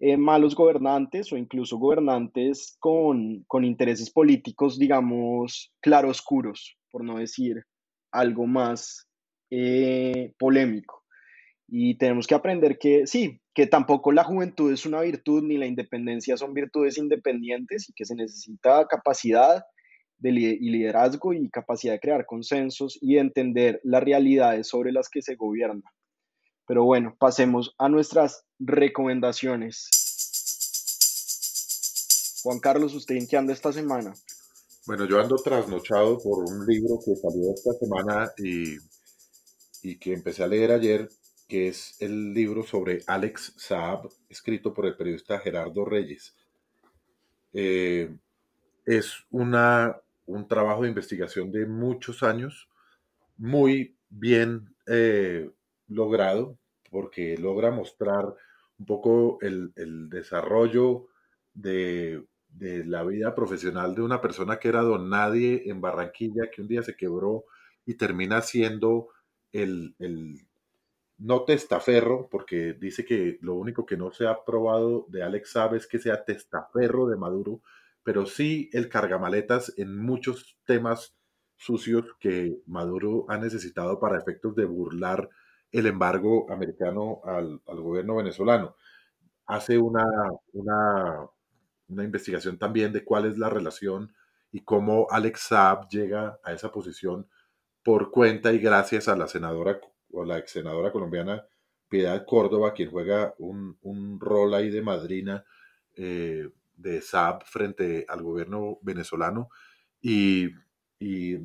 [0.00, 7.64] eh, malos gobernantes o incluso gobernantes con, con intereses políticos, digamos, claroscuros por no decir
[8.12, 9.08] algo más
[9.50, 11.04] eh, polémico.
[11.68, 15.66] Y tenemos que aprender que sí, que tampoco la juventud es una virtud ni la
[15.66, 19.64] independencia son virtudes independientes y que se necesita capacidad
[20.18, 25.22] de y liderazgo y capacidad de crear consensos y entender las realidades sobre las que
[25.22, 25.92] se gobierna.
[26.66, 29.88] Pero bueno, pasemos a nuestras recomendaciones.
[32.42, 34.14] Juan Carlos, ¿usted en qué anda esta semana?
[34.86, 38.76] Bueno, yo ando trasnochado por un libro que salió esta semana y,
[39.82, 41.08] y que empecé a leer ayer,
[41.48, 46.36] que es el libro sobre Alex Saab, escrito por el periodista Gerardo Reyes.
[47.52, 48.14] Eh,
[48.86, 52.68] es una, un trabajo de investigación de muchos años,
[53.36, 55.50] muy bien eh,
[55.88, 56.58] logrado,
[56.90, 58.34] porque logra mostrar
[58.78, 61.08] un poco el, el desarrollo
[61.54, 66.62] de de la vida profesional de una persona que era don nadie en Barranquilla, que
[66.62, 67.44] un día se quebró
[67.86, 69.08] y termina siendo
[69.52, 70.47] el, el
[71.18, 75.74] no testaferro, porque dice que lo único que no se ha probado de Alex Saab
[75.74, 77.60] es que sea testaferro de Maduro,
[78.04, 81.14] pero sí el cargamaletas en muchos temas
[81.56, 85.28] sucios que Maduro ha necesitado para efectos de burlar
[85.72, 88.76] el embargo americano al, al gobierno venezolano.
[89.46, 90.04] Hace una,
[90.52, 91.28] una
[91.88, 94.14] una investigación también de cuál es la relación
[94.52, 97.28] y cómo Alex Saab llega a esa posición
[97.82, 99.80] por cuenta y gracias a la senadora
[100.12, 101.44] o la ex senadora colombiana
[101.88, 105.44] Piedad Córdoba, quien juega un, rol ahí de madrina
[105.96, 109.48] eh, de Saab frente al gobierno venezolano.
[110.00, 110.48] Y,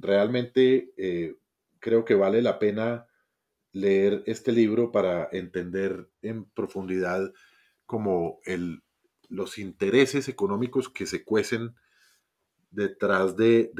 [0.01, 1.35] realmente eh,
[1.79, 3.05] creo que vale la pena
[3.71, 7.31] leer este libro para entender en profundidad
[7.85, 8.81] como el,
[9.29, 11.75] los intereses económicos que se cuecen
[12.71, 13.71] detrás de,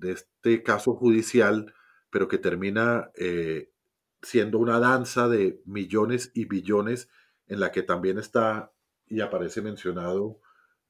[0.00, 1.74] este caso judicial,
[2.10, 3.70] pero que termina eh,
[4.22, 7.08] siendo una danza de millones y billones
[7.46, 8.72] en la que también está
[9.06, 10.40] y aparece mencionado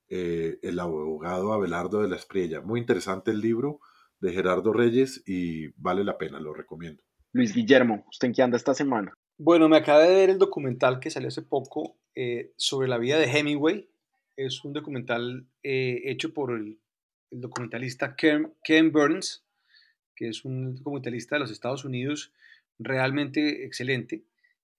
[0.08, 2.60] eh, el abogado Abelardo de la Espriella.
[2.60, 3.80] Muy interesante el libro
[4.20, 7.02] de Gerardo Reyes y vale la pena, lo recomiendo.
[7.32, 9.12] Luis Guillermo, ¿usted en qué anda esta semana?
[9.36, 13.18] Bueno, me acabé de ver el documental que salió hace poco eh, sobre la vida
[13.18, 13.90] de Hemingway,
[14.36, 16.78] es un documental eh, hecho por el,
[17.30, 19.44] documentalista Ken, Burns,
[20.14, 22.32] que es un documentalista de los Estados Unidos
[22.78, 24.24] realmente excelente.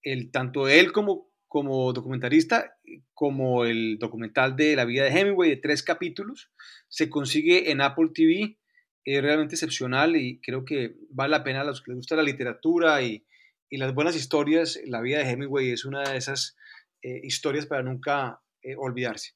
[0.02, 2.78] El, tanto él como, como documentalista,
[3.14, 6.52] como el documental de la vida de Hemingway de tres capítulos,
[6.88, 8.58] se consigue en Apple TV.
[9.04, 12.24] Es realmente excepcional y creo que vale la pena a los que les gusta la
[12.24, 13.26] literatura y,
[13.70, 14.80] las buenas historias.
[14.86, 16.56] La vida de Hemingway es una de esas
[17.02, 19.34] eh, historias para nunca eh, olvidarse.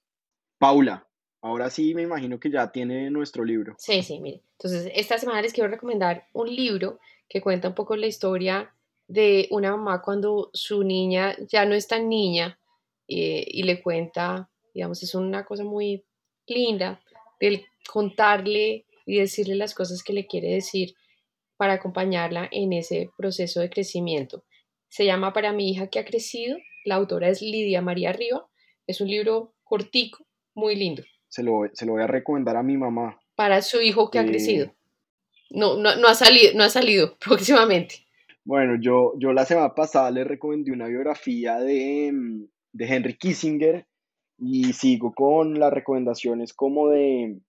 [0.57, 1.07] Paula,
[1.41, 3.75] ahora sí me imagino que ya tiene nuestro libro.
[3.77, 4.41] Sí, sí, mire.
[4.53, 8.73] Entonces, esta semana les quiero recomendar un libro que cuenta un poco la historia
[9.07, 12.59] de una mamá cuando su niña ya no es tan niña
[13.07, 16.05] eh, y le cuenta, digamos, es una cosa muy
[16.47, 17.01] linda,
[17.39, 20.93] del contarle y decirle las cosas que le quiere decir
[21.57, 24.43] para acompañarla en ese proceso de crecimiento.
[24.89, 26.57] Se llama Para mi hija que ha crecido.
[26.85, 28.47] La autora es Lidia María Riva.
[28.87, 31.03] Es un libro cortico, muy lindo.
[31.31, 33.17] Se lo, se lo voy a recomendar a mi mamá.
[33.35, 34.73] Para su hijo que ha crecido.
[35.49, 37.95] No, no, no, ha salido, no ha salido próximamente.
[38.43, 43.85] Bueno, yo, yo la semana pasada le recomendé una biografía de, mm, de Henry Kissinger
[44.37, 47.39] y sigo con las recomendaciones como de,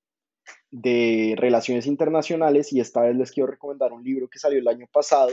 [0.70, 4.86] de relaciones internacionales y esta vez les quiero recomendar un libro que salió el año
[4.92, 5.30] pasado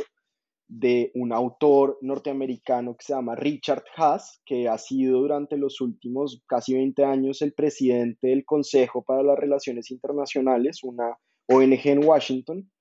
[0.70, 6.43] de un autor norteamericano que se llama Richard Haas, que ha sido durante los últimos
[6.45, 11.17] casi 20 años el presidente del Consejo para las Relaciones Internacionales, una
[11.47, 12.72] ONG en Washington,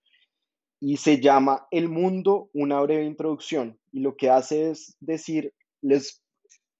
[0.80, 3.78] y se llama El Mundo, una breve introducción.
[3.90, 6.22] Y lo que hace es decir, les,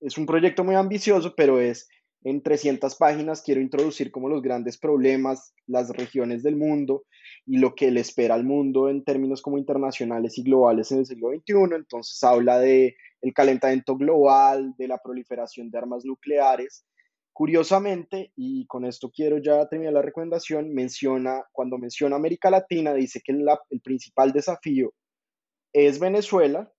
[0.01, 1.89] es un proyecto muy ambicioso, pero es
[2.23, 7.05] en 300 páginas quiero introducir como los grandes problemas, las regiones del mundo
[7.49, 11.07] y lo que le espera al mundo en términos como internacionales y globales en el
[11.07, 11.77] siglo XXI.
[11.77, 16.85] Entonces habla de el calentamiento global, de la proliferación de armas nucleares.
[17.33, 23.23] Curiosamente, y con esto quiero ya terminar la recomendación, menciona, cuando menciona América Latina, dice
[23.25, 24.93] que el principal desafío
[25.73, 26.71] es Venezuela,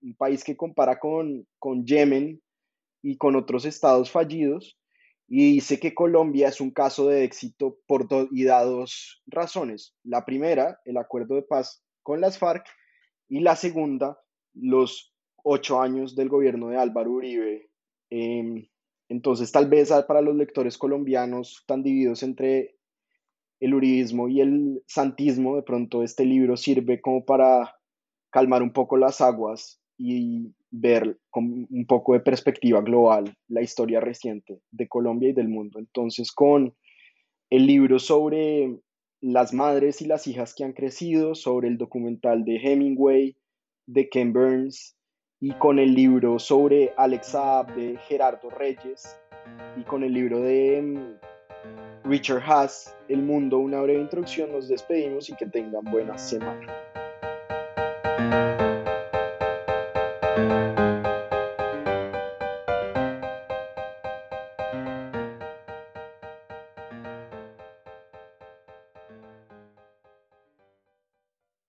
[0.00, 2.42] un país que compara con, con Yemen
[3.02, 4.76] y con otros estados fallidos
[5.28, 9.94] y dice que Colombia es un caso de éxito por y da dos razones.
[10.02, 12.64] La primera, el acuerdo de paz con las FARC
[13.28, 14.18] y la segunda,
[14.54, 15.14] los
[15.44, 17.70] ocho años del gobierno de Álvaro Uribe.
[18.08, 18.66] Em,
[19.10, 22.78] entonces, tal vez para los lectores colombianos tan divididos entre
[23.60, 27.76] el uribismo y el santismo, de pronto este libro sirve como para
[28.30, 34.00] calmar un poco las aguas y ver con un poco de perspectiva global la historia
[34.00, 35.78] reciente de Colombia y del mundo.
[35.78, 36.74] Entonces, con
[37.50, 38.78] el libro sobre
[39.20, 43.36] las madres y las hijas que han crecido, sobre el documental de Hemingway,
[43.86, 44.96] de Ken Burns,
[45.40, 49.18] y con el libro sobre Alex Saab de Gerardo Reyes,
[49.76, 55.28] y con el libro de mm, Richard Haas, El Mundo, una breve introducción, nos despedimos
[55.30, 56.66] y que tengan buena semana.